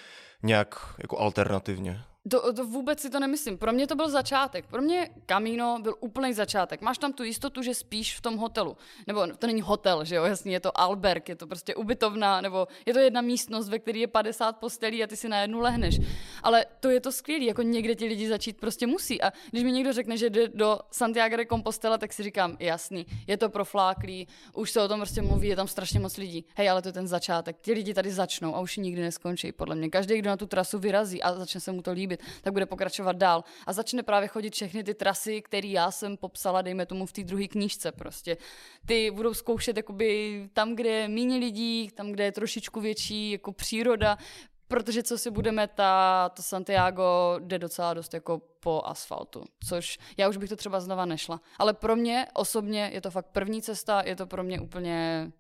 nějak 0.42 0.95
jako 0.99 1.18
alternativně? 1.18 2.04
To, 2.31 2.53
to 2.53 2.65
vůbec 2.65 3.01
si 3.01 3.11
to 3.11 3.21
nemyslím. 3.21 3.59
Pro 3.59 3.73
mě 3.73 3.87
to 3.87 3.95
byl 3.95 4.11
začátek. 4.11 4.67
Pro 4.67 4.83
mě 4.83 5.11
Camino 5.27 5.79
byl 5.83 5.95
úplný 6.01 6.33
začátek. 6.33 6.81
Máš 6.81 6.99
tam 6.99 7.13
tu 7.13 7.25
jistotu, 7.25 7.63
že 7.63 7.75
spíš 7.75 8.17
v 8.17 8.21
tom 8.21 8.37
hotelu. 8.37 8.77
Nebo 9.07 9.27
to 9.39 9.47
není 9.47 9.61
hotel, 9.61 10.05
že 10.05 10.17
jo, 10.17 10.25
jasně, 10.25 10.53
je 10.53 10.61
to 10.61 10.81
alberg, 10.81 11.29
je 11.29 11.37
to 11.37 11.47
prostě 11.47 11.75
ubytovna, 11.75 12.41
nebo 12.41 12.69
je 12.87 12.93
to 12.95 12.99
jedna 12.99 13.21
místnost, 13.21 13.69
ve 13.69 13.79
které 13.79 13.99
je 13.99 14.07
50 14.07 14.57
postelí 14.57 15.05
a 15.05 15.07
ty 15.07 15.17
si 15.17 15.29
na 15.29 15.41
jednu 15.41 15.61
lehneš. 15.61 16.01
Ale 16.43 16.67
to 16.81 16.91
je 16.91 17.01
to 17.01 17.13
skvělé, 17.13 17.45
jako 17.45 17.63
někde 17.63 17.95
ti 17.95 18.05
lidi 18.05 18.29
začít 18.29 18.61
prostě 18.61 18.87
musí. 18.87 19.23
A 19.23 19.33
když 19.50 19.65
mi 19.65 19.73
někdo 19.73 19.93
řekne, 19.93 20.17
že 20.17 20.31
jde 20.31 20.49
do 20.49 20.78
Santiago 20.91 21.37
de 21.37 21.47
Compostela, 21.47 21.99
tak 21.99 22.13
si 22.13 22.23
říkám, 22.23 22.57
jasný, 22.61 23.07
je 23.26 23.37
to 23.37 23.49
profláklý, 23.49 24.28
už 24.52 24.71
se 24.71 24.83
o 24.83 24.89
tom 24.89 25.00
prostě 25.00 25.23
mluví, 25.23 25.49
je 25.49 25.57
tam 25.57 25.69
strašně 25.69 26.00
moc 26.00 26.17
lidí. 26.17 26.45
Hej, 26.57 26.71
ale 26.71 26.83
to 26.83 26.89
je 26.89 26.93
ten 26.93 27.07
začátek. 27.07 27.57
Ti 27.61 27.73
lidi 27.73 27.95
tady 27.95 28.11
začnou 28.11 28.54
a 28.54 28.61
už 28.61 28.76
nikdy 28.76 29.02
neskončí, 29.02 29.52
podle 29.52 29.75
mě. 29.75 29.91
Každý, 29.91 30.19
kdo 30.19 30.31
na 30.31 30.37
tu 30.37 30.47
trasu 30.47 30.78
vyrazí 30.78 31.23
a 31.23 31.35
začne 31.35 31.61
se 31.61 31.73
mu 31.73 31.83
to 31.83 31.93
líbit, 31.93 32.07
tak 32.16 32.52
bude 32.52 32.66
pokračovat 32.66 33.16
dál. 33.16 33.44
A 33.66 33.73
začne 33.73 34.02
právě 34.02 34.28
chodit 34.28 34.54
všechny 34.54 34.84
ty 34.84 34.94
trasy, 34.94 35.42
které 35.42 35.68
já 35.68 35.90
jsem 35.90 36.16
popsala, 36.16 36.62
dejme 36.62 36.86
tomu 36.86 37.06
v 37.06 37.12
té 37.12 37.25
druhé 37.25 37.49
knížce 37.49 37.92
prostě. 37.92 38.36
Ty 38.86 39.10
budou 39.10 39.34
zkoušet 39.34 39.76
jakoby 39.76 40.42
tam, 40.52 40.75
kde 40.75 40.90
je 40.90 41.08
méně 41.08 41.36
lidí, 41.36 41.90
tam, 41.94 42.12
kde 42.12 42.25
je 42.25 42.32
trošičku 42.32 42.80
větší 42.80 43.30
jako 43.30 43.52
příroda, 43.52 44.18
protože 44.68 45.02
co 45.02 45.18
si 45.18 45.30
budeme, 45.30 45.68
ta, 45.68 46.28
to 46.28 46.42
Santiago 46.42 47.38
jde 47.38 47.58
docela 47.58 47.94
dost 47.94 48.14
jako 48.14 48.42
po 48.60 48.82
asfaltu, 48.84 49.44
což 49.68 49.99
já 50.16 50.28
už 50.28 50.36
bych 50.36 50.49
to 50.49 50.56
třeba 50.56 50.80
znova 50.80 51.04
nešla. 51.04 51.40
Ale 51.58 51.75
pro 51.75 51.97
mě 51.97 52.26
osobně 52.34 52.90
je 52.94 53.00
to 53.00 53.10
fakt 53.10 53.26
první 53.26 53.62
cesta, 53.62 54.02
je 54.06 54.16
to 54.16 54.26
pro 54.26 54.42
mě 54.42 54.60
úplně 54.60 55.30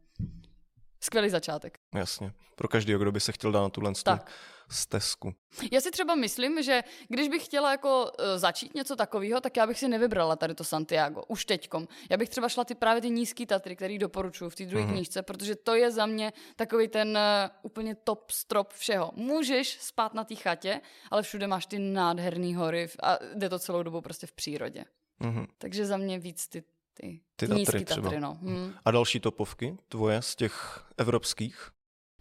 skvělý 1.00 1.30
začátek. 1.30 1.78
Jasně, 1.94 2.32
pro 2.56 2.68
každého, 2.68 3.00
kdo 3.00 3.12
by 3.12 3.20
se 3.20 3.32
chtěl 3.32 3.52
dát 3.52 3.62
na 3.62 3.68
tuhle 3.68 3.92
tak 4.04 4.32
stezku. 4.70 5.34
Já 5.72 5.80
si 5.80 5.90
třeba 5.90 6.14
myslím, 6.14 6.62
že 6.62 6.82
když 7.08 7.28
bych 7.28 7.44
chtěla 7.44 7.70
jako 7.70 8.04
uh, 8.04 8.24
začít 8.36 8.74
něco 8.74 8.96
takového, 8.96 9.40
tak 9.40 9.56
já 9.56 9.66
bych 9.66 9.78
si 9.78 9.88
nevybrala 9.88 10.36
tady 10.36 10.54
to 10.54 10.64
Santiago, 10.64 11.22
už 11.28 11.44
teďkom. 11.44 11.88
Já 12.10 12.16
bych 12.16 12.28
třeba 12.28 12.48
šla 12.48 12.64
ty 12.64 12.74
právě 12.74 13.02
ty 13.02 13.10
nízké 13.10 13.46
Tatry, 13.46 13.76
který 13.76 13.98
doporučuji 13.98 14.50
v 14.50 14.54
té 14.54 14.64
druhé 14.64 14.84
mm-hmm. 14.84 14.92
knížce, 14.92 15.22
protože 15.22 15.56
to 15.56 15.74
je 15.74 15.90
za 15.90 16.06
mě 16.06 16.32
takový 16.56 16.88
ten 16.88 17.08
uh, 17.08 17.50
úplně 17.62 17.94
top 17.94 18.30
strop 18.30 18.72
všeho. 18.72 19.10
Můžeš 19.14 19.78
spát 19.80 20.14
na 20.14 20.24
té 20.24 20.34
chatě, 20.34 20.80
ale 21.10 21.22
všude 21.22 21.46
máš 21.46 21.66
ty 21.66 21.78
nádherné 21.78 22.56
hory 22.56 22.88
a 23.02 23.18
jde 23.34 23.48
to 23.48 23.58
celou 23.58 23.82
dobu 23.82 24.00
prostě 24.00 24.26
v 24.26 24.32
přírodě. 24.32 24.84
Mm-hmm. 25.20 25.46
Takže 25.58 25.86
za 25.86 25.96
mě 25.96 26.18
víc 26.18 26.48
ty 26.48 26.64
ty, 27.00 27.20
ty 27.36 27.64
Tatry, 27.64 27.84
Tatry 27.84 28.20
no. 28.20 28.38
hmm. 28.42 28.74
A 28.84 28.90
další 28.90 29.20
topovky 29.20 29.76
tvoje 29.88 30.22
z 30.22 30.36
těch 30.36 30.84
evropských? 30.96 31.70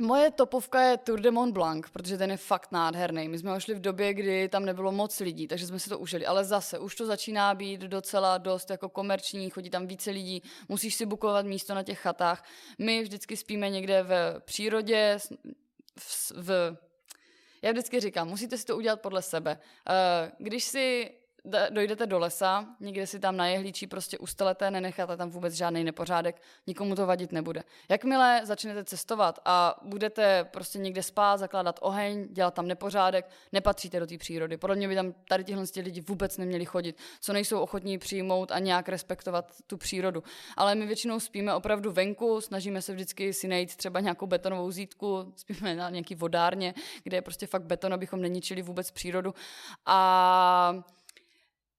Moje 0.01 0.31
topovka 0.31 0.81
je 0.81 0.97
Tour 0.97 1.19
de 1.19 1.31
Mont 1.31 1.53
Blanc, 1.53 1.85
protože 1.93 2.17
ten 2.17 2.31
je 2.31 2.37
fakt 2.37 2.71
nádherný. 2.71 3.29
My 3.29 3.37
jsme 3.37 3.51
ho 3.51 3.59
šli 3.59 3.75
v 3.75 3.79
době, 3.79 4.13
kdy 4.13 4.49
tam 4.49 4.65
nebylo 4.65 4.91
moc 4.91 5.19
lidí, 5.19 5.47
takže 5.47 5.67
jsme 5.67 5.79
si 5.79 5.89
to 5.89 5.99
užili. 5.99 6.25
Ale 6.25 6.45
zase, 6.45 6.79
už 6.79 6.95
to 6.95 7.05
začíná 7.05 7.55
být 7.55 7.81
docela 7.81 8.37
dost 8.37 8.69
jako 8.69 8.89
komerční, 8.89 9.49
chodí 9.49 9.69
tam 9.69 9.87
více 9.87 10.11
lidí, 10.11 10.43
musíš 10.69 10.95
si 10.95 11.05
bukovat 11.05 11.45
místo 11.45 11.75
na 11.75 11.83
těch 11.83 11.99
chatách. 11.99 12.43
My 12.79 13.03
vždycky 13.03 13.37
spíme 13.37 13.69
někde 13.69 14.03
v 14.03 14.39
přírodě, 14.39 15.17
v, 15.99 16.31
v 16.35 16.77
já 17.61 17.71
vždycky 17.71 17.99
říkám, 17.99 18.27
musíte 18.27 18.57
si 18.57 18.65
to 18.65 18.77
udělat 18.77 19.01
podle 19.01 19.21
sebe. 19.21 19.59
Eh, 19.89 20.31
když 20.39 20.63
si 20.63 21.11
dojdete 21.69 22.05
do 22.05 22.19
lesa, 22.19 22.65
někde 22.79 23.07
si 23.07 23.19
tam 23.19 23.37
na 23.37 23.47
jehlíčí 23.47 23.87
prostě 23.87 24.17
ustelete, 24.17 24.71
nenecháte 24.71 25.17
tam 25.17 25.29
vůbec 25.29 25.53
žádný 25.53 25.83
nepořádek, 25.83 26.41
nikomu 26.67 26.95
to 26.95 27.05
vadit 27.05 27.31
nebude. 27.31 27.63
Jakmile 27.89 28.41
začnete 28.43 28.83
cestovat 28.83 29.39
a 29.45 29.79
budete 29.83 30.43
prostě 30.43 30.79
někde 30.79 31.03
spát, 31.03 31.37
zakládat 31.37 31.79
oheň, 31.81 32.27
dělat 32.31 32.53
tam 32.53 32.67
nepořádek, 32.67 33.29
nepatříte 33.51 33.99
do 33.99 34.07
té 34.07 34.17
přírody. 34.17 34.57
Podle 34.57 34.75
mě 34.75 34.87
by 34.87 34.95
tam 34.95 35.13
tady 35.27 35.43
tihle 35.43 35.63
lidi 35.75 36.01
vůbec 36.01 36.37
neměli 36.37 36.65
chodit, 36.65 36.97
co 37.21 37.33
nejsou 37.33 37.59
ochotní 37.59 37.97
přijmout 37.97 38.51
a 38.51 38.59
nějak 38.59 38.89
respektovat 38.89 39.51
tu 39.67 39.77
přírodu. 39.77 40.23
Ale 40.57 40.75
my 40.75 40.85
většinou 40.85 41.19
spíme 41.19 41.53
opravdu 41.53 41.91
venku, 41.91 42.41
snažíme 42.41 42.81
se 42.81 42.93
vždycky 42.93 43.33
si 43.33 43.47
najít 43.47 43.75
třeba 43.75 43.99
nějakou 43.99 44.27
betonovou 44.27 44.71
zítku, 44.71 45.33
spíme 45.35 45.75
na 45.75 45.89
nějaký 45.89 46.15
vodárně, 46.15 46.73
kde 47.03 47.17
je 47.17 47.21
prostě 47.21 47.47
fakt 47.47 47.63
beton, 47.63 47.93
abychom 47.93 48.21
neničili 48.21 48.61
vůbec 48.61 48.91
přírodu. 48.91 49.33
A 49.85 50.83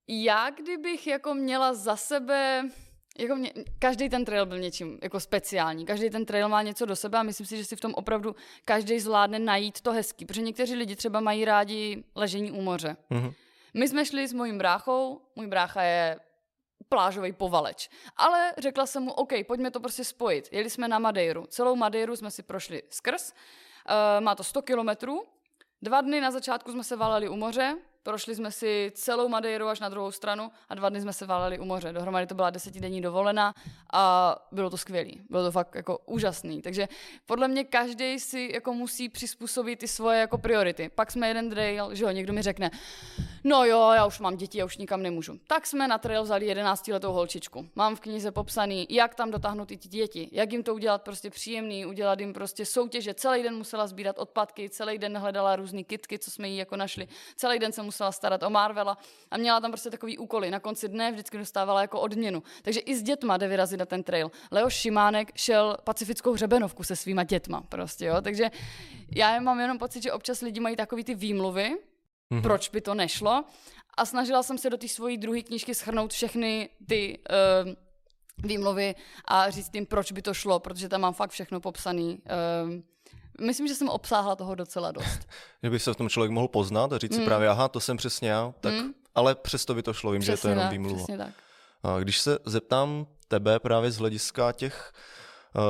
já 0.08 0.50
kdybych 0.50 1.06
jako 1.06 1.34
měla 1.34 1.74
za 1.74 1.96
sebe 1.96 2.68
jako 3.18 3.36
mě, 3.36 3.52
každý 3.78 4.08
ten 4.08 4.24
trail 4.24 4.46
byl 4.46 4.58
něčím 4.58 4.98
jako 5.02 5.20
speciální. 5.20 5.86
Každý 5.86 6.10
ten 6.10 6.26
trail 6.26 6.48
má 6.48 6.62
něco 6.62 6.86
do 6.86 6.96
sebe 6.96 7.18
a 7.18 7.22
myslím 7.22 7.46
si, 7.46 7.56
že 7.56 7.64
si 7.64 7.76
v 7.76 7.80
tom 7.80 7.94
opravdu 7.94 8.36
každý 8.64 9.00
zvládne 9.00 9.38
najít 9.38 9.80
to 9.80 9.92
hezký. 9.92 10.24
Protože 10.24 10.42
někteří 10.42 10.74
lidi 10.74 10.96
třeba 10.96 11.20
mají 11.20 11.44
rádi 11.44 12.04
ležení 12.14 12.52
u 12.52 12.62
moře. 12.62 12.96
Mm-hmm. 13.10 13.34
My 13.74 13.88
jsme 13.88 14.04
šli 14.04 14.28
s 14.28 14.32
mojím 14.32 14.58
bráchou, 14.58 15.20
můj 15.36 15.46
brácha 15.46 15.82
je 15.82 16.20
plážový 16.88 17.32
povaleč. 17.32 17.90
Ale 18.16 18.54
řekla 18.58 18.86
jsem 18.86 19.02
mu, 19.02 19.12
OK, 19.12 19.32
pojďme 19.46 19.70
to 19.70 19.80
prostě 19.80 20.04
spojit. 20.04 20.48
Jeli 20.52 20.70
jsme 20.70 20.88
na 20.88 20.98
Madeiru. 20.98 21.46
Celou 21.46 21.76
Madeiru 21.76 22.16
jsme 22.16 22.30
si 22.30 22.42
prošli 22.42 22.82
skrz. 22.90 23.32
Uh, 23.32 24.24
má 24.24 24.34
to 24.34 24.44
100 24.44 24.62
kilometrů. 24.62 25.24
Dva 25.82 26.00
dny 26.00 26.20
na 26.20 26.30
začátku 26.30 26.72
jsme 26.72 26.84
se 26.84 26.96
valili 26.96 27.28
u 27.28 27.36
moře, 27.36 27.76
prošli 28.08 28.34
jsme 28.34 28.52
si 28.52 28.92
celou 28.94 29.28
Madeiru 29.28 29.68
až 29.68 29.80
na 29.80 29.88
druhou 29.88 30.12
stranu 30.12 30.50
a 30.68 30.74
dva 30.74 30.88
dny 30.88 31.00
jsme 31.00 31.12
se 31.12 31.26
váleli 31.26 31.58
u 31.58 31.64
moře. 31.64 31.92
Dohromady 31.92 32.26
to 32.26 32.34
byla 32.34 32.50
desetidenní 32.50 33.00
dovolená 33.00 33.54
a 33.92 34.36
bylo 34.52 34.70
to 34.70 34.76
skvělý. 34.76 35.20
Bylo 35.30 35.44
to 35.44 35.52
fakt 35.52 35.74
jako 35.74 35.98
úžasný. 36.06 36.62
Takže 36.62 36.88
podle 37.26 37.48
mě 37.48 37.64
každý 37.64 38.20
si 38.20 38.50
jako 38.54 38.72
musí 38.74 39.08
přizpůsobit 39.08 39.78
ty 39.78 39.88
svoje 39.88 40.20
jako 40.20 40.38
priority. 40.38 40.90
Pak 40.94 41.10
jsme 41.10 41.28
jeden 41.28 41.50
trail, 41.50 41.94
že 41.94 42.04
jo, 42.04 42.10
někdo 42.10 42.32
mi 42.32 42.42
řekne, 42.42 42.70
no 43.48 43.64
jo, 43.64 43.90
já 43.94 44.06
už 44.06 44.20
mám 44.20 44.36
děti, 44.36 44.58
já 44.58 44.64
už 44.64 44.76
nikam 44.76 45.02
nemůžu. 45.02 45.40
Tak 45.46 45.66
jsme 45.66 45.88
na 45.88 45.98
trail 45.98 46.22
vzali 46.22 46.46
11 46.46 46.88
letou 46.88 47.12
holčičku. 47.12 47.68
Mám 47.74 47.96
v 47.96 48.00
knize 48.00 48.30
popsaný, 48.30 48.86
jak 48.90 49.14
tam 49.14 49.30
dotáhnout 49.30 49.68
ty 49.68 49.76
děti, 49.76 50.28
jak 50.32 50.52
jim 50.52 50.62
to 50.62 50.74
udělat 50.74 51.02
prostě 51.02 51.30
příjemný, 51.30 51.86
udělat 51.86 52.20
jim 52.20 52.32
prostě 52.32 52.66
soutěže. 52.66 53.14
Celý 53.14 53.42
den 53.42 53.54
musela 53.54 53.86
sbírat 53.86 54.18
odpadky, 54.18 54.70
celý 54.70 54.98
den 54.98 55.18
hledala 55.18 55.56
různé 55.56 55.84
kitky, 55.84 56.18
co 56.18 56.30
jsme 56.30 56.48
jí 56.48 56.56
jako 56.56 56.76
našli. 56.76 57.08
Celý 57.36 57.58
den 57.58 57.72
se 57.72 57.82
musela 57.82 58.12
starat 58.12 58.42
o 58.42 58.50
Marvela 58.50 58.98
a 59.30 59.36
měla 59.36 59.60
tam 59.60 59.70
prostě 59.70 59.90
takový 59.90 60.18
úkoly. 60.18 60.50
Na 60.50 60.60
konci 60.60 60.88
dne 60.88 61.12
vždycky 61.12 61.38
dostávala 61.38 61.80
jako 61.80 62.00
odměnu. 62.00 62.42
Takže 62.62 62.80
i 62.80 62.96
s 62.96 63.02
dětma 63.02 63.36
jde 63.36 63.48
vyrazit 63.48 63.78
na 63.78 63.86
ten 63.86 64.02
trail. 64.02 64.30
Leo 64.50 64.70
Šimánek 64.70 65.32
šel 65.34 65.76
pacifickou 65.84 66.32
hřebenovku 66.32 66.82
se 66.82 66.96
svýma 66.96 67.24
dětma 67.24 67.60
prostě, 67.68 68.04
jo. 68.04 68.20
Takže 68.22 68.50
já 69.16 69.40
mám 69.40 69.60
jenom 69.60 69.78
pocit, 69.78 70.02
že 70.02 70.12
občas 70.12 70.40
lidi 70.40 70.60
mají 70.60 70.76
takový 70.76 71.04
ty 71.04 71.14
výmluvy, 71.14 71.76
mm-hmm. 72.32 72.42
proč 72.42 72.68
by 72.68 72.80
to 72.80 72.94
nešlo. 72.94 73.44
A 73.96 74.04
snažila 74.04 74.42
jsem 74.42 74.58
se 74.58 74.70
do 74.70 74.76
té 74.76 74.88
svojí 74.88 75.18
druhé 75.18 75.42
knížky 75.42 75.74
schrnout 75.74 76.12
všechny 76.12 76.68
ty 76.86 77.18
uh, 77.64 77.72
výmluvy 78.38 78.94
a 79.24 79.50
říct 79.50 79.74
jim, 79.74 79.86
proč 79.86 80.12
by 80.12 80.22
to 80.22 80.34
šlo, 80.34 80.60
protože 80.60 80.88
tam 80.88 81.00
mám 81.00 81.14
fakt 81.14 81.30
všechno 81.30 81.60
popsaný. 81.60 82.22
Uh, 82.66 83.46
myslím, 83.46 83.68
že 83.68 83.74
jsem 83.74 83.88
obsáhla 83.88 84.36
toho 84.36 84.54
docela 84.54 84.92
dost. 84.92 85.28
že 85.62 85.70
by 85.70 85.78
se 85.78 85.92
v 85.92 85.96
tom 85.96 86.08
člověk 86.08 86.30
mohl 86.30 86.48
poznat 86.48 86.92
a 86.92 86.98
říct 86.98 87.12
mm. 87.12 87.18
si 87.18 87.24
právě, 87.24 87.48
aha, 87.48 87.68
to 87.68 87.80
jsem 87.80 87.96
přesně 87.96 88.30
já, 88.30 88.54
tak, 88.60 88.74
mm. 88.74 88.94
ale 89.14 89.34
přesto 89.34 89.74
by 89.74 89.82
to 89.82 89.92
šlo, 89.92 90.12
vím, 90.12 90.20
přesně 90.20 90.36
že 90.36 90.48
je 90.48 90.54
to 90.54 90.58
jenom 90.60 90.70
výmluva. 90.70 90.96
Přesně 90.96 91.18
tak. 91.18 91.34
A 91.82 91.98
když 91.98 92.18
se 92.18 92.38
zeptám 92.44 93.06
tebe 93.28 93.60
právě 93.60 93.90
z 93.90 93.98
hlediska 93.98 94.52
těch, 94.52 94.92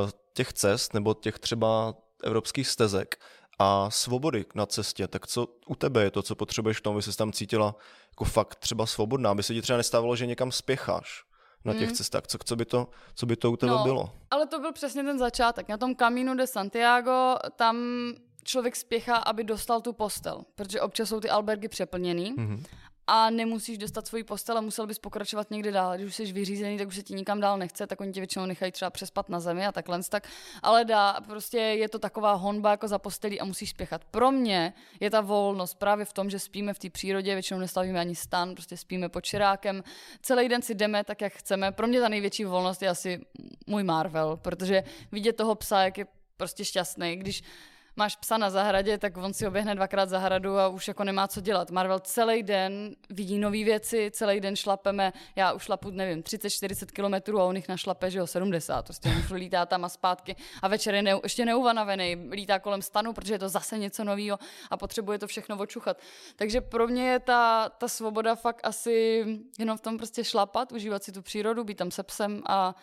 uh, 0.05 0.11
těch 0.35 0.53
cest 0.53 0.95
nebo 0.95 1.15
těch 1.15 1.39
třeba 1.39 1.95
evropských 2.25 2.69
stezek, 2.69 3.17
a 3.59 3.91
svobody 3.91 4.45
na 4.55 4.67
cestě, 4.67 5.09
tak 5.09 5.27
co 5.27 5.47
u 5.67 5.75
tebe 5.75 6.03
je 6.03 6.11
to, 6.11 6.23
co 6.23 6.35
potřebuješ 6.35 6.79
v 6.79 6.81
tom, 6.81 6.95
aby 6.95 7.03
se 7.03 7.17
tam 7.17 7.33
cítila 7.33 7.77
jako 8.11 8.25
fakt 8.25 8.55
třeba 8.55 8.87
svobodná, 8.87 9.31
aby 9.31 9.43
se 9.43 9.55
ti 9.55 9.63
třeba 9.63 9.77
nestávalo, 9.77 10.17
že 10.17 10.27
někam 10.27 10.53
spěcháš 10.53 11.25
na 11.65 11.73
těch 11.73 11.89
hmm. 11.89 11.97
cestách. 11.97 12.27
Co, 12.27 12.39
co, 12.45 12.57
by 12.57 12.65
to, 12.65 12.89
co 13.15 13.27
by 13.27 13.37
to 13.37 13.53
u 13.53 13.57
tebe 13.57 13.73
no, 13.73 13.83
bylo? 13.83 14.11
Ale 14.31 14.47
to 14.47 14.59
byl 14.59 14.73
přesně 14.73 15.03
ten 15.03 15.19
začátek. 15.19 15.69
Na 15.69 15.77
tom 15.77 15.95
Camino 15.95 16.35
de 16.35 16.47
Santiago 16.47 17.37
tam 17.57 17.77
člověk 18.45 18.77
spěchá, 18.77 19.17
aby 19.17 19.45
dostal 19.45 19.81
tu 19.81 19.93
postel, 19.93 20.43
protože 20.55 20.81
občas 20.81 21.09
jsou 21.09 21.21
ty 21.21 21.31
albergy 21.31 21.69
přeplněný. 21.69 22.35
Mm-hmm 22.37 22.65
a 23.11 23.31
nemusíš 23.31 23.79
dostat 23.79 24.07
svoji 24.07 24.25
postel 24.25 24.59
a 24.59 24.61
musel 24.61 24.87
bys 24.87 24.99
pokračovat 24.99 25.51
někde 25.51 25.73
dál. 25.73 25.95
Když 25.97 26.07
už 26.07 26.15
jsi 26.17 26.33
vyřízený, 26.33 26.79
tak 26.79 26.89
už 26.89 26.97
se 26.97 27.03
ti 27.03 27.15
nikam 27.15 27.41
dál 27.41 27.59
nechce, 27.59 27.87
tak 27.87 28.01
oni 28.01 28.13
tě 28.13 28.21
většinou 28.21 28.47
nechají 28.47 28.73
třeba 28.73 28.91
přespat 28.91 29.29
na 29.29 29.41
zemi 29.41 29.67
a 29.67 29.73
takhle. 29.73 30.01
Tak, 30.09 30.29
ale 30.63 30.85
dá, 30.85 31.21
prostě 31.27 31.59
je 31.59 31.89
to 31.89 31.99
taková 31.99 32.33
honba 32.33 32.71
jako 32.71 32.89
za 32.89 32.99
postelí 32.99 33.41
a 33.41 33.45
musíš 33.45 33.71
spěchat. 33.71 34.05
Pro 34.05 34.31
mě 34.31 34.75
je 35.01 35.11
ta 35.11 35.21
volnost 35.21 35.75
právě 35.75 36.05
v 36.05 36.13
tom, 36.13 36.31
že 36.31 36.39
spíme 36.39 36.75
v 36.75 36.79
té 36.79 36.91
přírodě, 36.91 37.35
většinou 37.35 37.61
nestavíme 37.61 38.01
ani 38.01 38.15
stan, 38.15 38.55
prostě 38.55 38.77
spíme 38.77 39.09
pod 39.09 39.21
čirákem. 39.21 39.83
Celý 40.23 40.49
den 40.49 40.63
si 40.63 40.75
jdeme 40.75 41.05
tak, 41.05 41.21
jak 41.21 41.33
chceme. 41.33 41.73
Pro 41.73 41.87
mě 41.87 42.01
ta 42.01 42.09
největší 42.09 42.45
volnost 42.45 42.83
je 42.83 42.89
asi 42.89 43.21
můj 43.67 43.85
Marvel, 43.85 44.37
protože 44.37 44.83
vidět 45.13 45.37
toho 45.37 45.55
psa, 45.55 45.83
jak 45.83 45.99
je 45.99 46.07
prostě 46.37 46.65
šťastný, 46.65 47.17
když 47.17 47.43
máš 47.99 48.17
psa 48.17 48.39
na 48.39 48.51
zahradě, 48.51 48.99
tak 48.99 49.17
on 49.17 49.35
si 49.35 49.47
oběhne 49.47 49.75
dvakrát 49.75 50.09
zahradu 50.09 50.59
a 50.59 50.69
už 50.69 50.89
jako 50.89 51.05
nemá 51.05 51.29
co 51.29 51.41
dělat. 51.41 51.71
Marvel 51.71 51.99
celý 51.99 52.43
den 52.43 52.97
vidí 53.11 53.39
nové 53.39 53.65
věci, 53.65 54.11
celý 54.15 54.41
den 54.41 54.57
šlapeme, 54.57 55.13
já 55.37 55.53
už 55.53 55.63
šlapu, 55.63 55.91
nevím, 55.91 56.23
30-40 56.23 56.87
kilometrů 56.87 57.41
a 57.41 57.45
on 57.45 57.57
jich 57.57 57.69
našlape, 57.69 58.11
že 58.11 58.19
jo, 58.19 58.27
70. 58.27 58.85
Prostě 58.85 59.09
on 59.09 59.37
lítá 59.37 59.67
tam 59.67 59.85
a 59.85 59.89
zpátky 59.89 60.37
a 60.63 60.69
večer 60.69 60.95
je 60.95 61.03
ne, 61.03 61.15
ještě 61.23 61.45
neuvanavený, 61.45 62.29
lítá 62.31 62.59
kolem 62.59 62.83
stanu, 62.83 63.13
protože 63.13 63.35
je 63.35 63.39
to 63.39 63.49
zase 63.49 63.79
něco 63.79 64.05
nového 64.05 64.39
a 64.71 64.77
potřebuje 64.77 65.19
to 65.19 65.27
všechno 65.27 65.59
očuchat. 65.59 65.97
Takže 66.37 66.61
pro 66.61 66.87
mě 66.87 67.11
je 67.11 67.19
ta, 67.19 67.69
ta 67.69 67.89
svoboda 67.89 68.35
fakt 68.35 68.61
asi 68.63 69.25
jenom 69.59 69.79
v 69.79 69.81
tom 69.81 69.97
prostě 69.97 70.25
šlapat, 70.25 70.73
užívat 70.73 71.05
si 71.05 71.13
tu 71.13 71.23
přírodu, 71.23 71.65
být 71.65 71.79
tam 71.79 71.91
se 71.91 72.03
psem 72.03 72.43
a 72.47 72.75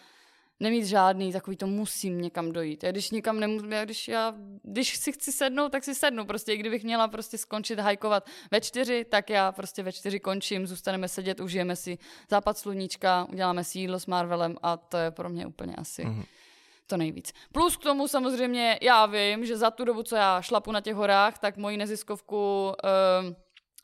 nemít 0.60 0.86
žádný 0.86 1.32
takový 1.32 1.58
to 1.58 1.68
musím 1.68 2.22
někam 2.22 2.52
dojít. 2.52 2.84
Já 2.84 2.92
když 2.92 3.12
někam 3.12 3.40
nemůžu, 3.40 3.70
já 3.70 3.86
když, 3.86 4.08
já, 4.08 4.34
když 4.64 4.98
si 4.98 5.12
chci 5.12 5.32
sednout, 5.32 5.72
tak 5.72 5.84
si 5.84 5.96
sednu. 5.96 6.26
Prostě 6.26 6.54
i 6.54 6.58
kdybych 6.58 6.84
měla 6.84 7.08
prostě 7.08 7.38
skončit 7.38 7.80
hajkovat 7.80 8.28
ve 8.52 8.62
čtyři, 8.62 9.06
tak 9.06 9.30
já 9.30 9.52
prostě 9.52 9.84
ve 9.84 9.92
čtyři 9.92 10.20
končím, 10.20 10.68
zůstaneme 10.68 11.08
sedět, 11.08 11.40
užijeme 11.40 11.76
si 11.76 11.98
západ 12.30 12.58
sluníčka, 12.58 13.28
uděláme 13.32 13.64
si 13.64 13.80
jídlo 13.80 14.00
s 14.00 14.06
Marvelem 14.06 14.56
a 14.62 14.78
to 14.78 14.98
je 14.98 15.12
pro 15.12 15.30
mě 15.30 15.48
úplně 15.48 15.76
asi 15.76 16.04
mm-hmm. 16.04 16.24
to 16.88 16.98
nejvíc. 16.98 17.34
Plus 17.52 17.78
k 17.78 17.84
tomu 17.84 18.08
samozřejmě 18.08 18.80
já 18.82 19.06
vím, 19.06 19.46
že 19.46 19.58
za 19.58 19.72
tu 19.72 19.86
dobu, 19.86 20.04
co 20.04 20.16
já 20.16 20.42
šlapu 20.42 20.72
na 20.72 20.82
těch 20.82 20.96
horách, 20.96 21.40
tak 21.40 21.58
moji 21.58 21.78
neziskovku 21.78 22.74
uh, 23.28 23.36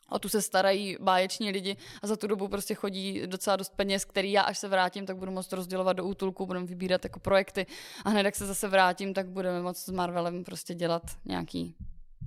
o 0.08 0.18
tu 0.18 0.28
se 0.28 0.42
starají 0.42 0.96
báječní 1.00 1.50
lidi 1.50 1.76
a 2.02 2.06
za 2.06 2.16
tu 2.16 2.26
dobu 2.26 2.48
prostě 2.48 2.74
chodí 2.74 3.26
docela 3.26 3.56
dost 3.56 3.72
peněz, 3.76 4.04
který 4.04 4.32
já 4.32 4.42
až 4.42 4.58
se 4.58 4.68
vrátím, 4.68 5.06
tak 5.06 5.16
budu 5.16 5.32
moct 5.32 5.52
rozdělovat 5.52 5.96
do 5.96 6.04
útulku, 6.04 6.46
budeme 6.46 6.66
vybírat 6.66 7.04
jako 7.04 7.20
projekty 7.20 7.66
a 8.04 8.10
hned 8.10 8.24
jak 8.24 8.36
se 8.36 8.46
zase 8.46 8.68
vrátím, 8.68 9.14
tak 9.14 9.28
budeme 9.28 9.62
moct 9.62 9.78
s 9.78 9.88
Marvelem 9.88 10.44
prostě 10.44 10.74
dělat 10.74 11.02
nějaký 11.24 11.76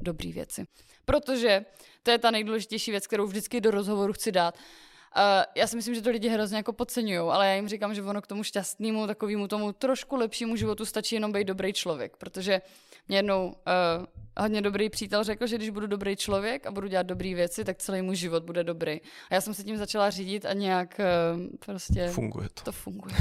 dobrý 0.01 0.31
věci. 0.31 0.65
Protože 1.05 1.65
to 2.03 2.11
je 2.11 2.17
ta 2.17 2.31
nejdůležitější 2.31 2.91
věc, 2.91 3.07
kterou 3.07 3.27
vždycky 3.27 3.61
do 3.61 3.71
rozhovoru 3.71 4.13
chci 4.13 4.31
dát. 4.31 4.55
Uh, 4.55 5.21
já 5.55 5.67
si 5.67 5.75
myslím, 5.75 5.95
že 5.95 6.01
to 6.01 6.09
lidi 6.09 6.29
hrozně 6.29 6.57
jako 6.57 6.73
podceňují, 6.73 7.19
ale 7.19 7.47
já 7.47 7.53
jim 7.53 7.67
říkám, 7.67 7.93
že 7.93 8.03
ono 8.03 8.21
k 8.21 8.27
tomu 8.27 8.43
šťastnému, 8.43 9.07
takovému 9.07 9.47
tomu 9.47 9.73
trošku 9.73 10.15
lepšímu 10.15 10.55
životu 10.55 10.85
stačí 10.85 11.15
jenom 11.15 11.31
být 11.31 11.47
dobrý 11.47 11.73
člověk, 11.73 12.17
protože 12.17 12.61
mě 13.07 13.17
jednou 13.17 13.47
uh, 13.47 14.05
hodně 14.37 14.61
dobrý 14.61 14.89
přítel 14.89 15.23
řekl, 15.23 15.47
že 15.47 15.55
když 15.55 15.69
budu 15.69 15.87
dobrý 15.87 16.15
člověk 16.15 16.65
a 16.65 16.71
budu 16.71 16.87
dělat 16.87 17.05
dobré 17.05 17.35
věci, 17.35 17.65
tak 17.65 17.77
celý 17.77 18.01
můj 18.01 18.15
život 18.15 18.43
bude 18.43 18.63
dobrý. 18.63 19.01
A 19.31 19.33
já 19.33 19.41
jsem 19.41 19.53
se 19.53 19.63
tím 19.63 19.77
začala 19.77 20.09
řídit 20.09 20.45
a 20.45 20.53
nějak 20.53 20.99
uh, 20.99 21.41
prostě... 21.65 22.07
Funguje 22.07 22.49
to. 22.49 22.63
To 22.63 22.71
funguje. 22.71 23.15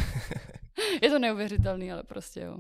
je 1.03 1.11
to 1.11 1.19
neuvěřitelný, 1.19 1.93
ale 1.93 2.03
prostě 2.03 2.41
jo. 2.41 2.57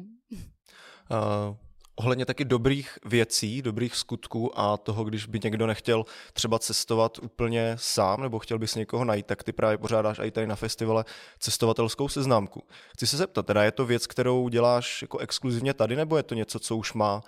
Uh, 1.10 1.56
ohledně 1.96 2.26
taky 2.26 2.44
dobrých 2.44 2.98
věcí, 3.04 3.62
dobrých 3.62 3.96
skutků 3.96 4.60
a 4.60 4.76
toho, 4.76 5.04
když 5.04 5.26
by 5.26 5.40
někdo 5.44 5.66
nechtěl 5.66 6.04
třeba 6.32 6.58
cestovat 6.58 7.18
úplně 7.22 7.76
sám 7.78 8.22
nebo 8.22 8.38
chtěl 8.38 8.58
by 8.58 8.66
někoho 8.76 9.04
najít, 9.04 9.26
tak 9.26 9.42
ty 9.42 9.52
právě 9.52 9.78
pořádáš 9.78 10.18
i 10.22 10.30
tady 10.30 10.46
na 10.46 10.56
festivale 10.56 11.04
cestovatelskou 11.38 12.08
seznámku. 12.08 12.62
Chci 12.92 13.06
se 13.06 13.16
zeptat, 13.16 13.46
teda 13.46 13.64
je 13.64 13.72
to 13.72 13.86
věc, 13.86 14.06
kterou 14.06 14.48
děláš 14.48 15.02
jako 15.02 15.18
exkluzivně 15.18 15.74
tady, 15.74 15.96
nebo 15.96 16.16
je 16.16 16.22
to 16.22 16.34
něco, 16.34 16.58
co 16.58 16.76
už 16.76 16.92
má 16.92 17.22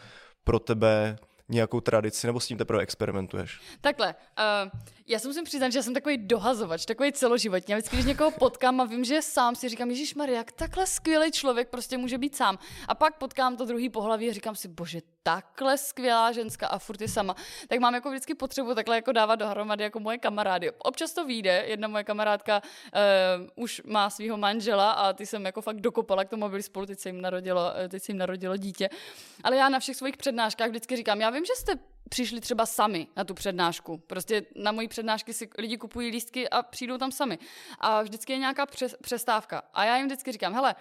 pro 0.45 0.59
tebe 0.59 1.19
nějakou 1.49 1.81
tradici, 1.81 2.27
nebo 2.27 2.41
s 2.41 2.47
tím 2.47 2.59
teprve 2.59 2.83
experimentuješ? 2.83 3.61
Takhle, 3.81 4.15
uh, 4.65 4.81
já 5.07 5.19
se 5.19 5.29
musím 5.29 5.45
přiznat, 5.45 5.73
že 5.73 5.79
já 5.79 5.83
jsem 5.83 5.95
takový 5.95 6.19
dohazovač, 6.19 6.85
takový 6.85 7.13
celoživotní. 7.13 7.73
Já 7.73 7.79
vždycky, 7.79 7.97
když 7.97 8.07
někoho 8.07 8.31
potkám 8.31 8.81
a 8.81 8.85
vím, 8.85 9.05
že 9.05 9.23
sám, 9.23 9.55
si 9.55 9.69
říkám, 9.69 9.91
Ježíš 9.91 10.15
Maria, 10.15 10.39
jak 10.39 10.53
takhle 10.53 10.87
skvělý 10.87 11.33
člověk 11.33 11.69
prostě 11.69 11.99
může 11.99 12.19
být 12.19 12.37
sám. 12.37 12.59
A 12.89 12.95
pak 12.95 13.19
potkám 13.19 13.57
to 13.57 13.65
druhý 13.65 13.89
pohlaví 13.89 14.31
a 14.31 14.33
říkám 14.33 14.55
si, 14.55 14.69
bože, 14.69 15.01
takhle 15.27 15.79
skvělá 15.79 16.33
ženská 16.33 16.67
a 16.67 16.79
furt 16.79 17.01
je 17.01 17.09
sama. 17.09 17.37
Tak 17.69 17.79
mám 17.79 17.95
jako 17.95 18.11
vždycky 18.11 18.35
potřebu 18.35 18.75
takhle 18.75 18.97
jako 18.97 19.13
dávat 19.13 19.37
dohromady 19.37 19.85
jako 19.85 20.01
moje 20.01 20.19
kamarády. 20.19 20.71
Občas 20.71 21.13
to 21.13 21.27
vyjde, 21.27 21.65
jedna 21.67 21.89
moje 21.89 22.05
kamarádka 22.05 22.63
uh, 22.63 23.65
už 23.65 23.83
má 23.85 24.11
svého 24.11 24.37
manžela 24.37 24.91
a 24.93 25.13
ty 25.13 25.27
jsem 25.27 25.45
jako 25.45 25.63
fakt 25.63 25.81
dokopala 25.81 26.25
k 26.25 26.29
tomu, 26.29 26.49
byli 26.49 26.63
spolu, 26.63 26.87
teď 26.87 26.99
se 26.99 27.09
jim 27.09 27.21
narodilo, 27.21 27.73
eh, 27.77 27.89
teď 27.89 28.03
se 28.03 28.13
jim 28.13 28.19
narodilo 28.19 28.57
dítě. 28.57 28.89
Ale 29.45 29.57
já 29.57 29.69
na 29.69 29.79
všech 29.79 29.97
svých 29.97 30.17
přednáškách 30.17 30.69
vždycky 30.69 30.97
říkám, 30.97 31.21
já 31.21 31.31
vím, 31.31 31.45
že 31.45 31.53
jste 31.57 31.79
přišli 32.09 32.41
třeba 32.41 32.67
sami 32.67 33.07
na 33.17 33.25
tu 33.25 33.35
přednášku. 33.35 33.99
Prostě 33.99 34.43
na 34.55 34.73
mojí 34.73 34.89
přednášky 34.89 35.33
si 35.33 35.49
lidi 35.59 35.77
kupují 35.77 36.11
lístky 36.11 36.49
a 36.49 36.63
přijdou 36.63 36.99
tam 36.99 37.13
sami. 37.13 37.39
A 37.81 38.03
vždycky 38.03 38.33
je 38.33 38.39
nějaká 38.39 38.67
přestávka. 39.03 39.63
A 39.75 39.85
já 39.85 39.97
jim 39.97 40.07
vždycky 40.07 40.33
říkám, 40.33 40.55
hele, 40.55 40.75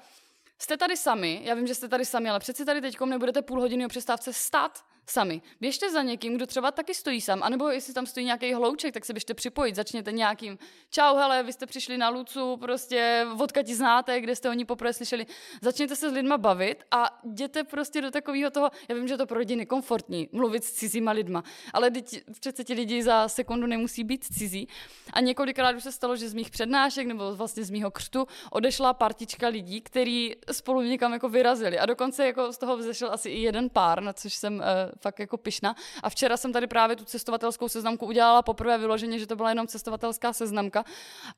jste 0.60 0.78
tady 0.78 0.98
sami, 0.98 1.42
já 1.44 1.56
vím, 1.56 1.68
že 1.68 1.76
jste 1.76 1.88
tady 1.88 2.06
sami, 2.06 2.30
ale 2.30 2.40
přeci 2.40 2.66
tady 2.66 2.82
teď 2.82 3.00
nebudete 3.00 3.42
půl 3.42 3.60
hodiny 3.60 3.86
o 3.86 3.90
přestávce 3.90 4.34
stát 4.34 4.86
sami. 5.10 5.42
Běžte 5.62 5.92
za 5.92 6.02
někým, 6.02 6.36
kdo 6.36 6.48
třeba 6.48 6.72
taky 6.72 6.94
stojí 6.94 7.22
sám, 7.22 7.44
anebo 7.44 7.70
jestli 7.70 7.94
tam 7.94 8.06
stojí 8.06 8.26
nějaký 8.26 8.54
hlouček, 8.54 8.94
tak 8.94 9.06
se 9.06 9.14
běžte 9.14 9.34
připojit, 9.34 9.76
začněte 9.76 10.12
nějakým 10.12 10.58
čau, 10.90 11.16
hele, 11.16 11.44
vy 11.44 11.54
jste 11.54 11.66
přišli 11.66 11.98
na 11.98 12.10
Lucu, 12.10 12.58
prostě 12.58 13.26
ti 13.64 13.76
znáte, 13.76 14.22
kde 14.22 14.36
jste 14.36 14.50
o 14.50 14.54
ní 14.54 14.66
poprvé 14.66 14.94
slyšeli. 14.94 15.26
Začněte 15.62 15.96
se 15.96 16.10
s 16.10 16.14
lidma 16.14 16.38
bavit 16.38 16.84
a 16.92 17.20
jděte 17.24 17.64
prostě 17.64 18.02
do 18.02 18.12
takového 18.12 18.52
toho, 18.52 18.72
já 18.90 18.96
vím, 18.96 19.08
že 19.08 19.18
to 19.18 19.26
pro 19.26 19.40
lidi 19.40 19.56
nekomfortní, 19.56 20.30
mluvit 20.32 20.64
s 20.64 20.72
cizíma 20.72 21.12
lidma, 21.12 21.44
ale 21.74 21.92
přece 22.40 22.64
ti 22.64 22.74
lidi 22.74 23.04
za 23.04 23.28
sekundu 23.28 23.68
nemusí 23.68 24.04
být 24.04 24.24
cizí. 24.24 24.68
A 25.14 25.20
několikrát 25.20 25.76
už 25.76 25.84
se 25.84 25.92
stalo, 25.92 26.16
že 26.16 26.30
z 26.30 26.34
mých 26.34 26.50
přednášek 26.50 27.08
nebo 27.08 27.36
vlastně 27.36 27.64
z 27.64 27.70
mýho 27.70 27.92
křtu 27.92 28.28
odešla 28.52 28.94
partička 28.94 29.48
lidí, 29.48 29.82
který 29.82 30.34
spolu 30.52 30.82
někam 30.82 31.14
jako 31.14 31.30
vyrazili. 31.30 31.80
A 31.80 31.86
dokonce 31.86 32.26
jako 32.26 32.54
z 32.54 32.58
toho 32.58 32.78
vzešel 32.78 33.12
asi 33.12 33.30
i 33.30 33.42
jeden 33.42 33.70
pár, 33.70 34.04
na 34.04 34.14
což 34.14 34.34
jsem 34.34 34.56
uh, 34.56 34.62
fakt 35.02 35.20
jako 35.20 35.38
pyšná. 35.38 35.76
A 36.04 36.10
včera 36.10 36.38
jsem 36.38 36.54
tady 36.54 36.68
právě 36.68 36.96
tu 36.96 37.06
cestovatelskou 37.06 37.70
seznamku 37.70 38.06
udělala 38.06 38.42
poprvé 38.42 38.78
vyloženě, 38.78 39.20
že 39.20 39.28
to 39.28 39.36
byla 39.36 39.50
jenom 39.50 39.68
cestovatelská 39.68 40.34
seznamka. 40.34 40.84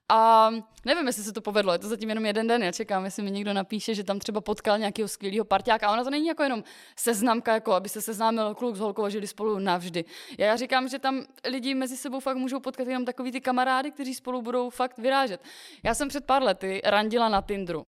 A 0.10 0.50
nevím, 0.86 1.08
jestli 1.08 1.24
se 1.24 1.34
to 1.34 1.42
povedlo, 1.42 1.74
je 1.74 1.80
to 1.80 1.88
zatím 1.88 2.10
jenom 2.10 2.26
jeden 2.26 2.48
den. 2.48 2.64
Já 2.64 2.72
čekám, 2.72 3.06
jestli 3.06 3.24
mi 3.24 3.32
někdo 3.32 3.54
napíše, 3.54 3.96
že 3.96 4.04
tam 4.04 4.20
třeba 4.20 4.42
potkal 4.42 4.78
nějakého 4.78 5.08
skvělého 5.08 5.46
parťáka. 5.46 5.88
A 5.88 5.94
ona 5.94 6.04
to 6.04 6.10
není 6.10 6.28
jako 6.28 6.44
jenom 6.44 6.64
seznamka, 6.96 7.54
jako 7.54 7.74
aby 7.74 7.90
se 7.90 8.02
seznámil 8.02 8.56
kluk 8.56 8.76
s 8.76 8.80
holkou 8.80 9.04
a 9.04 9.10
žili 9.10 9.28
spolu 9.28 9.60
navždy. 9.60 10.06
Já 10.38 10.56
říkám, 10.56 10.88
že 10.88 11.00
tam 11.00 11.22
lidi 11.46 11.76
mezi 11.76 11.98
sebou 11.98 12.20
fakt 12.20 12.38
můžou 12.38 12.60
potkat 12.60 12.88
jenom 12.88 13.06
takový 13.06 13.32
ty 13.32 13.42
kamarády, 13.42 13.92
kteří 13.92 14.14
spolu 14.14 14.42
budou 14.42 14.70
fakt 14.70 14.98
vyrážet. 14.98 15.42
Já 15.84 15.94
jsem 15.94 16.08
před 16.08 16.26
pár 16.26 16.44
lety 16.44 16.82
randila 16.84 17.30
na 17.30 17.42
Tinderu. 17.42 17.84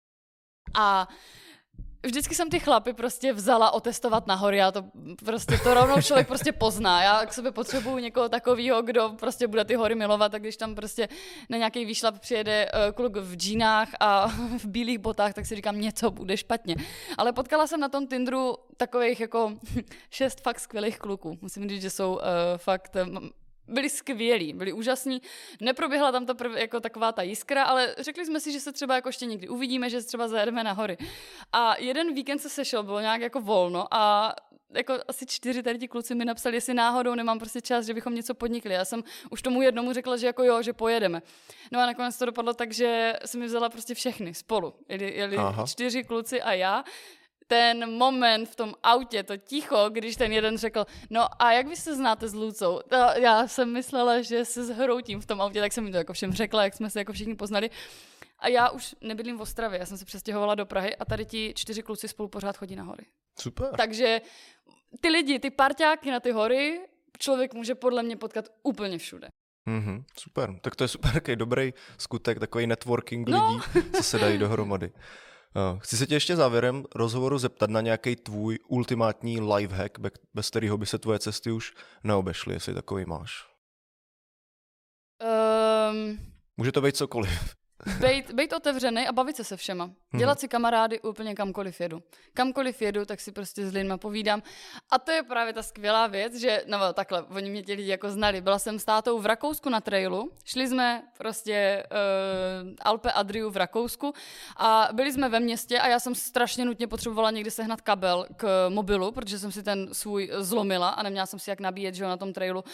A 0.75 1.09
vždycky 2.07 2.35
jsem 2.35 2.51
ty 2.51 2.61
chlapy 2.61 2.93
prostě 2.93 3.33
vzala 3.33 3.71
otestovat 3.71 4.27
na 4.27 4.35
hory 4.35 4.63
a 4.63 4.71
to 4.73 4.85
prostě 5.25 5.59
to 5.59 5.75
rovnou 5.75 6.03
člověk 6.03 6.29
prostě 6.29 6.53
pozná. 6.53 7.03
Já 7.03 7.27
k 7.27 7.33
sobě 7.33 7.53
potřebuju 7.53 7.99
někoho 7.99 8.29
takového, 8.29 8.83
kdo 8.83 9.09
prostě 9.09 9.47
bude 9.47 9.65
ty 9.65 9.75
hory 9.75 9.95
milovat 9.95 10.35
a 10.35 10.39
když 10.39 10.57
tam 10.57 10.75
prostě 10.75 11.09
na 11.49 11.59
nějaký 11.59 11.85
výšlap 11.85 12.19
přijede 12.19 12.67
uh, 12.67 12.93
kluk 12.93 13.17
v 13.17 13.37
džínách 13.37 13.89
a 14.01 14.27
v 14.59 14.65
bílých 14.65 14.99
botách, 14.99 15.35
tak 15.35 15.47
si 15.47 15.57
říkám, 15.57 15.81
něco 15.81 16.11
bude 16.11 16.37
špatně. 16.37 16.77
Ale 17.19 17.33
potkala 17.33 17.67
jsem 17.67 17.81
na 17.81 17.89
tom 17.89 18.07
Tinderu 18.07 18.57
takových 18.77 19.21
jako 19.21 19.53
šest 20.11 20.41
fakt 20.41 20.61
skvělých 20.61 20.99
kluků. 20.99 21.39
Musím 21.41 21.69
říct, 21.69 21.83
že 21.83 21.91
jsou 21.91 22.15
uh, 22.15 22.23
fakt 22.57 22.97
byli 23.69 23.91
skvělí, 23.91 24.53
byli 24.53 24.73
úžasní. 24.73 25.23
Neproběhla 25.61 26.13
tam 26.13 26.27
to 26.27 26.35
prv, 26.35 26.57
jako 26.57 26.81
taková 26.81 27.13
ta 27.13 27.23
jiskra, 27.23 27.65
ale 27.65 27.95
řekli 27.99 28.27
jsme 28.27 28.41
si, 28.41 28.53
že 28.53 28.61
se 28.61 28.73
třeba 28.73 28.95
jako 28.95 29.09
ještě 29.09 29.27
někdy 29.27 29.49
uvidíme, 29.49 29.91
že 29.91 30.01
se 30.01 30.07
třeba 30.07 30.29
zajedeme 30.29 30.65
na 30.65 30.73
hory. 30.73 30.99
A 31.53 31.77
jeden 31.79 32.15
víkend 32.15 32.39
se 32.39 32.49
sešel, 32.49 32.83
bylo 32.83 33.01
nějak 33.01 33.21
jako 33.21 33.41
volno 33.41 33.95
a 33.95 34.35
jako 34.75 34.95
asi 35.09 35.27
čtyři 35.27 35.63
tady 35.63 35.79
ti 35.79 35.89
kluci 35.89 36.15
mi 36.15 36.25
napsali, 36.25 36.57
jestli 36.57 36.75
náhodou 36.75 37.15
nemám 37.15 37.39
prostě 37.39 37.61
čas, 37.61 37.87
že 37.87 37.95
bychom 37.95 38.15
něco 38.15 38.35
podnikli. 38.35 38.75
Já 38.75 38.85
jsem 38.85 39.05
už 39.31 39.43
tomu 39.43 39.63
jednomu 39.63 39.93
řekla, 39.93 40.17
že 40.17 40.27
jako 40.27 40.45
jo, 40.45 40.63
že 40.63 40.73
pojedeme. 40.73 41.23
No 41.73 41.81
a 41.81 41.87
nakonec 41.87 42.19
to 42.19 42.27
dopadlo 42.27 42.55
tak, 42.55 42.73
že 42.73 43.13
jsem 43.25 43.41
mi 43.41 43.47
vzala 43.47 43.69
prostě 43.69 43.95
všechny 43.95 44.35
spolu. 44.35 44.75
Jeli, 44.89 45.17
jeli 45.17 45.37
čtyři 45.67 46.05
kluci 46.05 46.43
a 46.43 46.53
já 46.53 46.85
ten 47.47 47.91
moment 47.91 48.47
v 48.47 48.57
tom 48.57 48.75
autě, 48.83 49.23
to 49.23 49.37
ticho, 49.37 49.91
když 49.91 50.17
ten 50.17 50.33
jeden 50.33 50.59
řekl, 50.59 50.87
no 51.11 51.43
a 51.43 51.53
jak 51.53 51.67
vy 51.67 51.77
se 51.77 51.97
znáte 51.97 52.29
s 52.29 52.35
Lucou? 52.35 52.81
To 52.89 52.97
já 52.97 53.49
jsem 53.49 53.73
myslela, 53.73 54.23
že 54.23 54.45
se 54.45 54.65
zhroutím 54.65 55.21
v 55.21 55.27
tom 55.27 55.41
autě, 55.41 55.61
tak 55.61 55.73
jsem 55.73 55.85
mi 55.85 55.91
to 55.91 55.97
jako 55.97 56.13
všem 56.13 56.33
řekla, 56.33 56.65
jak 56.65 56.75
jsme 56.75 56.91
se 56.91 56.99
jako 56.99 57.13
všichni 57.13 57.35
poznali. 57.35 57.71
A 58.39 58.49
já 58.49 58.71
už 58.71 58.95
nebydlím 59.01 59.39
v 59.39 59.41
Ostravě, 59.41 59.79
já 59.79 59.87
jsem 59.87 59.99
se 59.99 60.05
přestěhovala 60.05 60.55
do 60.55 60.67
Prahy 60.67 60.97
a 60.97 61.05
tady 61.05 61.25
ti 61.25 61.53
čtyři 61.57 61.83
kluci 61.83 62.09
spolu 62.09 62.29
pořád 62.29 62.57
chodí 62.57 62.77
na 62.77 62.83
hory. 62.83 63.07
Super. 63.39 63.69
Takže 63.77 64.21
ty 65.01 65.09
lidi, 65.09 65.39
ty 65.39 65.51
parťáky 65.51 66.11
na 66.11 66.21
ty 66.21 66.33
hory, 66.33 66.81
člověk 67.19 67.55
může 67.55 67.75
podle 67.75 68.03
mě 68.03 68.17
potkat 68.17 68.45
úplně 68.63 68.99
všude. 68.99 69.29
Mm-hmm, 69.69 70.05
super, 70.19 70.59
tak 70.61 70.77
to 70.77 70.85
je 70.85 70.89
super, 70.89 71.13
takový 71.13 71.37
dobrý 71.37 71.75
skutek, 71.99 72.39
takový 72.39 72.67
networking 72.67 73.29
no. 73.29 73.61
lidí, 73.75 73.91
co 73.97 74.03
se 74.03 74.19
dají 74.19 74.39
dohromady. 74.39 74.93
Eh, 75.57 75.79
chci 75.79 75.97
se 75.97 76.07
tě 76.07 76.15
ještě 76.15 76.37
závěrem 76.37 76.85
rozhovoru 76.95 77.39
zeptat 77.39 77.71
na 77.71 77.81
nějaký 77.81 78.17
tvůj 78.17 78.59
ultimátní 78.69 79.41
lifehack, 79.41 79.99
bez 80.35 80.51
kterého 80.51 80.79
by 80.79 80.87
se 80.87 80.99
tvoje 80.99 81.19
cesty 81.19 81.51
už 81.51 81.75
neobešly, 82.05 82.55
jestli 82.55 82.75
takový 82.75 83.05
máš. 83.05 83.45
Um, 85.91 86.19
Může 86.57 86.73
to 86.73 86.81
být 86.81 86.97
cokoliv. 86.97 87.57
Bejt, 88.01 88.33
bejt 88.33 88.53
otevřený 88.53 89.09
a 89.09 89.13
bavit 89.13 89.37
se 89.37 89.45
se 89.45 89.57
všema. 89.57 89.85
Mhm. 89.85 90.19
Dělat 90.19 90.41
si 90.41 90.49
kamarády 90.49 91.01
úplně 91.01 91.35
kamkoliv 91.35 91.81
jedu. 91.81 92.03
Kamkoliv 92.35 92.83
jedu, 92.83 93.05
tak 93.05 93.21
si 93.21 93.33
prostě 93.33 93.67
s 93.67 93.73
lidma 93.73 93.99
povídám. 93.99 94.43
A 94.91 94.99
to 94.99 95.13
je 95.13 95.23
právě 95.23 95.53
ta 95.53 95.63
skvělá 95.63 96.07
věc, 96.07 96.35
že, 96.35 96.65
no 96.67 96.93
takhle, 96.93 97.23
oni 97.23 97.51
mě 97.51 97.63
ti 97.63 97.75
lidi 97.75 97.91
jako 97.91 98.11
znali. 98.11 98.41
Byla 98.41 98.59
jsem 98.59 98.79
s 98.79 98.85
tátou 98.85 99.19
v 99.19 99.27
Rakousku 99.27 99.69
na 99.69 99.81
trailu, 99.81 100.31
šli 100.45 100.69
jsme 100.69 101.03
prostě 101.19 101.87
uh, 102.63 102.71
Alpe 102.83 103.13
Adriu 103.13 103.51
v 103.51 103.57
Rakousku 103.57 104.13
a 104.57 104.89
byli 104.93 105.13
jsme 105.13 105.29
ve 105.29 105.41
městě 105.41 105.79
a 105.79 105.89
já 105.89 106.01
jsem 106.01 106.15
strašně 106.15 106.65
nutně 106.65 106.87
potřebovala 106.87 107.31
někdy 107.31 107.51
sehnat 107.51 107.81
kabel 107.81 108.27
k 108.37 108.69
mobilu, 108.69 109.13
protože 109.13 109.39
jsem 109.39 109.53
si 109.53 109.63
ten 109.63 109.89
svůj 109.95 110.31
zlomila 110.39 110.89
a 110.89 111.03
neměla 111.03 111.27
jsem 111.27 111.39
si 111.39 111.51
jak 111.51 111.61
nabíjet, 111.61 111.95
že 111.95 112.05
jo, 112.05 112.11
na 112.11 112.17
tom 112.17 112.33
trailu 112.33 112.61
uh, 112.61 112.67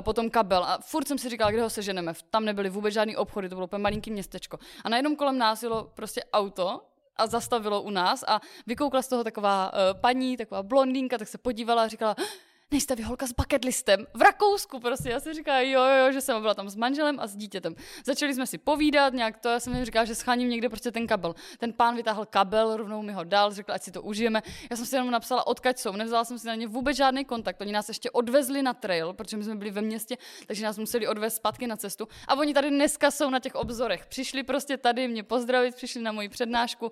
potom 0.00 0.30
kabel. 0.30 0.64
A 0.64 0.78
furt 0.78 1.08
jsem 1.08 1.18
si 1.18 1.28
říkala, 1.28 1.50
kde 1.50 1.62
ho 1.62 1.70
seženeme. 1.70 2.12
Tam 2.30 2.44
nebyly 2.44 2.70
vůbec 2.70 2.94
žádný 2.94 3.16
obchody, 3.16 3.48
to 3.48 3.54
bylo 3.54 3.66
úplně 3.66 3.82
malinký 3.82 4.10
městečko. 4.34 4.58
A 4.84 4.88
najednou 4.88 5.16
kolem 5.16 5.38
nás 5.38 5.62
jelo 5.62 5.90
prostě 5.94 6.24
auto 6.32 6.80
a 7.16 7.26
zastavilo 7.26 7.82
u 7.82 7.90
nás 7.90 8.24
a 8.26 8.40
vykoukla 8.66 9.02
z 9.02 9.08
toho 9.08 9.24
taková 9.24 9.72
uh, 9.72 10.00
paní, 10.00 10.36
taková 10.36 10.62
blondýnka, 10.62 11.18
tak 11.18 11.28
se 11.28 11.38
podívala 11.38 11.82
a 11.82 11.88
říkala, 11.88 12.16
nejste 12.74 12.94
vy 12.94 13.02
holka 13.02 13.26
s 13.26 13.32
bucket 13.32 13.64
listem 13.64 14.06
v 14.14 14.22
Rakousku 14.22 14.80
prostě. 14.80 15.10
Já 15.10 15.20
si 15.20 15.34
říkala, 15.34 15.60
jo, 15.60 15.84
jo, 15.84 16.12
že 16.12 16.20
jsem 16.20 16.40
byla 16.40 16.54
tam 16.54 16.68
s 16.68 16.76
manželem 16.76 17.20
a 17.20 17.26
s 17.26 17.36
dítětem. 17.36 17.74
Začali 18.06 18.34
jsme 18.34 18.46
si 18.46 18.58
povídat, 18.58 19.12
nějak 19.12 19.38
to, 19.38 19.48
já 19.48 19.60
jsem 19.60 19.74
jim 19.74 19.84
říkala, 19.84 20.04
že 20.04 20.14
scháním 20.14 20.48
někde 20.48 20.68
prostě 20.68 20.90
ten 20.90 21.06
kabel. 21.06 21.34
Ten 21.58 21.72
pán 21.72 21.96
vytáhl 21.96 22.26
kabel, 22.26 22.76
rovnou 22.76 23.02
mi 23.02 23.12
ho 23.12 23.24
dal, 23.24 23.54
řekl, 23.54 23.72
ať 23.72 23.82
si 23.82 23.90
to 23.90 24.02
užijeme. 24.02 24.42
Já 24.70 24.76
jsem 24.76 24.86
si 24.86 24.96
jenom 24.96 25.10
napsala, 25.10 25.46
odkaď 25.46 25.78
jsou, 25.78 25.92
nevzala 25.92 26.24
jsem 26.24 26.38
si 26.38 26.46
na 26.46 26.54
ně 26.54 26.66
vůbec 26.66 26.96
žádný 26.96 27.24
kontakt. 27.24 27.60
Oni 27.60 27.72
nás 27.72 27.88
ještě 27.88 28.10
odvezli 28.10 28.62
na 28.62 28.74
trail, 28.74 29.12
protože 29.12 29.36
my 29.36 29.44
jsme 29.44 29.54
byli 29.54 29.70
ve 29.70 29.80
městě, 29.80 30.16
takže 30.46 30.64
nás 30.64 30.78
museli 30.78 31.06
odvést 31.08 31.36
zpátky 31.36 31.66
na 31.66 31.76
cestu. 31.76 32.08
A 32.28 32.34
oni 32.34 32.54
tady 32.54 32.70
dneska 32.70 33.10
jsou 33.10 33.30
na 33.30 33.38
těch 33.38 33.54
obzorech. 33.54 34.06
Přišli 34.06 34.42
prostě 34.42 34.76
tady 34.76 35.08
mě 35.08 35.22
pozdravit, 35.22 35.74
přišli 35.74 36.02
na 36.02 36.12
moji 36.12 36.28
přednášku. 36.28 36.90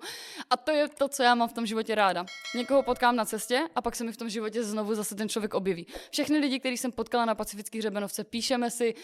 A 0.49 0.57
to 0.57 0.71
je 0.71 0.87
to, 0.87 1.07
co 1.07 1.23
já 1.23 1.35
mám 1.35 1.49
v 1.49 1.53
tom 1.53 1.65
životě 1.65 1.95
ráda. 1.95 2.25
Někoho 2.55 2.83
potkám 2.83 3.15
na 3.15 3.25
cestě 3.25 3.61
a 3.75 3.81
pak 3.81 3.95
se 3.95 4.03
mi 4.03 4.11
v 4.11 4.17
tom 4.17 4.29
životě 4.29 4.63
znovu 4.63 4.95
zase 4.95 5.15
ten 5.15 5.29
člověk 5.29 5.53
objeví. 5.53 5.72
Všechny 6.11 6.37
lidi, 6.37 6.59
který 6.59 6.77
jsem 6.77 6.91
potkala 6.91 7.25
na 7.25 7.35
pacifických 7.35 7.81
hřebenovce, 7.81 8.23
píšeme 8.23 8.71
si, 8.71 8.95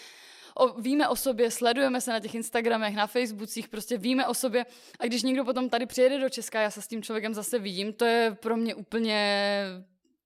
o, 0.56 0.82
víme 0.82 1.08
o 1.08 1.16
sobě, 1.16 1.52
sledujeme 1.52 2.02
se 2.02 2.12
na 2.12 2.20
těch 2.20 2.36
Instagramech, 2.36 2.96
na 2.96 3.08
Facebookích, 3.08 3.68
prostě 3.68 3.98
víme 3.98 4.28
o 4.28 4.34
sobě. 4.34 4.66
A 5.00 5.06
když 5.06 5.24
někdo 5.24 5.46
potom 5.46 5.70
tady 5.70 5.86
přijede 5.86 6.20
do 6.20 6.30
Česka, 6.30 6.62
já 6.62 6.72
se 6.72 6.82
s 6.82 6.88
tím 6.88 7.04
člověkem 7.04 7.34
zase 7.34 7.60
vidím, 7.60 7.94
to 7.94 8.06
je 8.06 8.38
pro 8.40 8.58
mě 8.58 8.76
úplně 8.76 9.64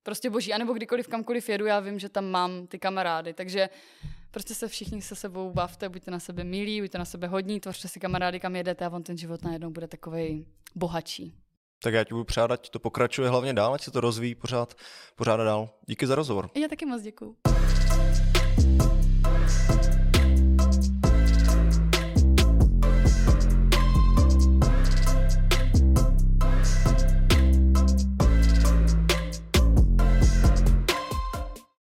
prostě 0.03 0.29
boží. 0.29 0.53
A 0.53 0.57
nebo 0.57 0.73
kdykoliv 0.73 1.07
kamkoliv 1.07 1.49
jedu, 1.49 1.65
já 1.65 1.79
vím, 1.79 1.99
že 1.99 2.09
tam 2.09 2.25
mám 2.25 2.67
ty 2.67 2.79
kamarády. 2.79 3.33
Takže 3.33 3.69
prostě 4.31 4.55
se 4.55 4.67
všichni 4.67 5.01
se 5.01 5.15
sebou 5.15 5.51
bavte, 5.51 5.89
buďte 5.89 6.11
na 6.11 6.19
sebe 6.19 6.43
milí, 6.43 6.81
buďte 6.81 6.97
na 6.97 7.05
sebe 7.05 7.27
hodní, 7.27 7.59
tvořte 7.59 7.87
si 7.87 7.99
kamarády, 7.99 8.39
kam 8.39 8.55
jedete 8.55 8.85
a 8.85 8.89
on 8.89 9.03
ten 9.03 9.17
život 9.17 9.43
najednou 9.43 9.69
bude 9.69 9.87
takový 9.87 10.45
bohatší. 10.75 11.33
Tak 11.83 11.93
já 11.93 12.03
ti 12.03 12.13
budu 12.13 12.23
přát, 12.23 12.51
ať 12.51 12.69
to 12.69 12.79
pokračuje 12.79 13.29
hlavně 13.29 13.53
dál, 13.53 13.73
ať 13.73 13.81
se 13.83 13.91
to 13.91 14.01
rozvíjí 14.01 14.35
pořád, 14.35 14.73
pořád 15.15 15.37
dál. 15.37 15.69
Díky 15.85 16.07
za 16.07 16.15
rozhovor. 16.15 16.49
Já 16.55 16.67
taky 16.67 16.85
moc 16.85 17.01
děkuju. 17.01 17.35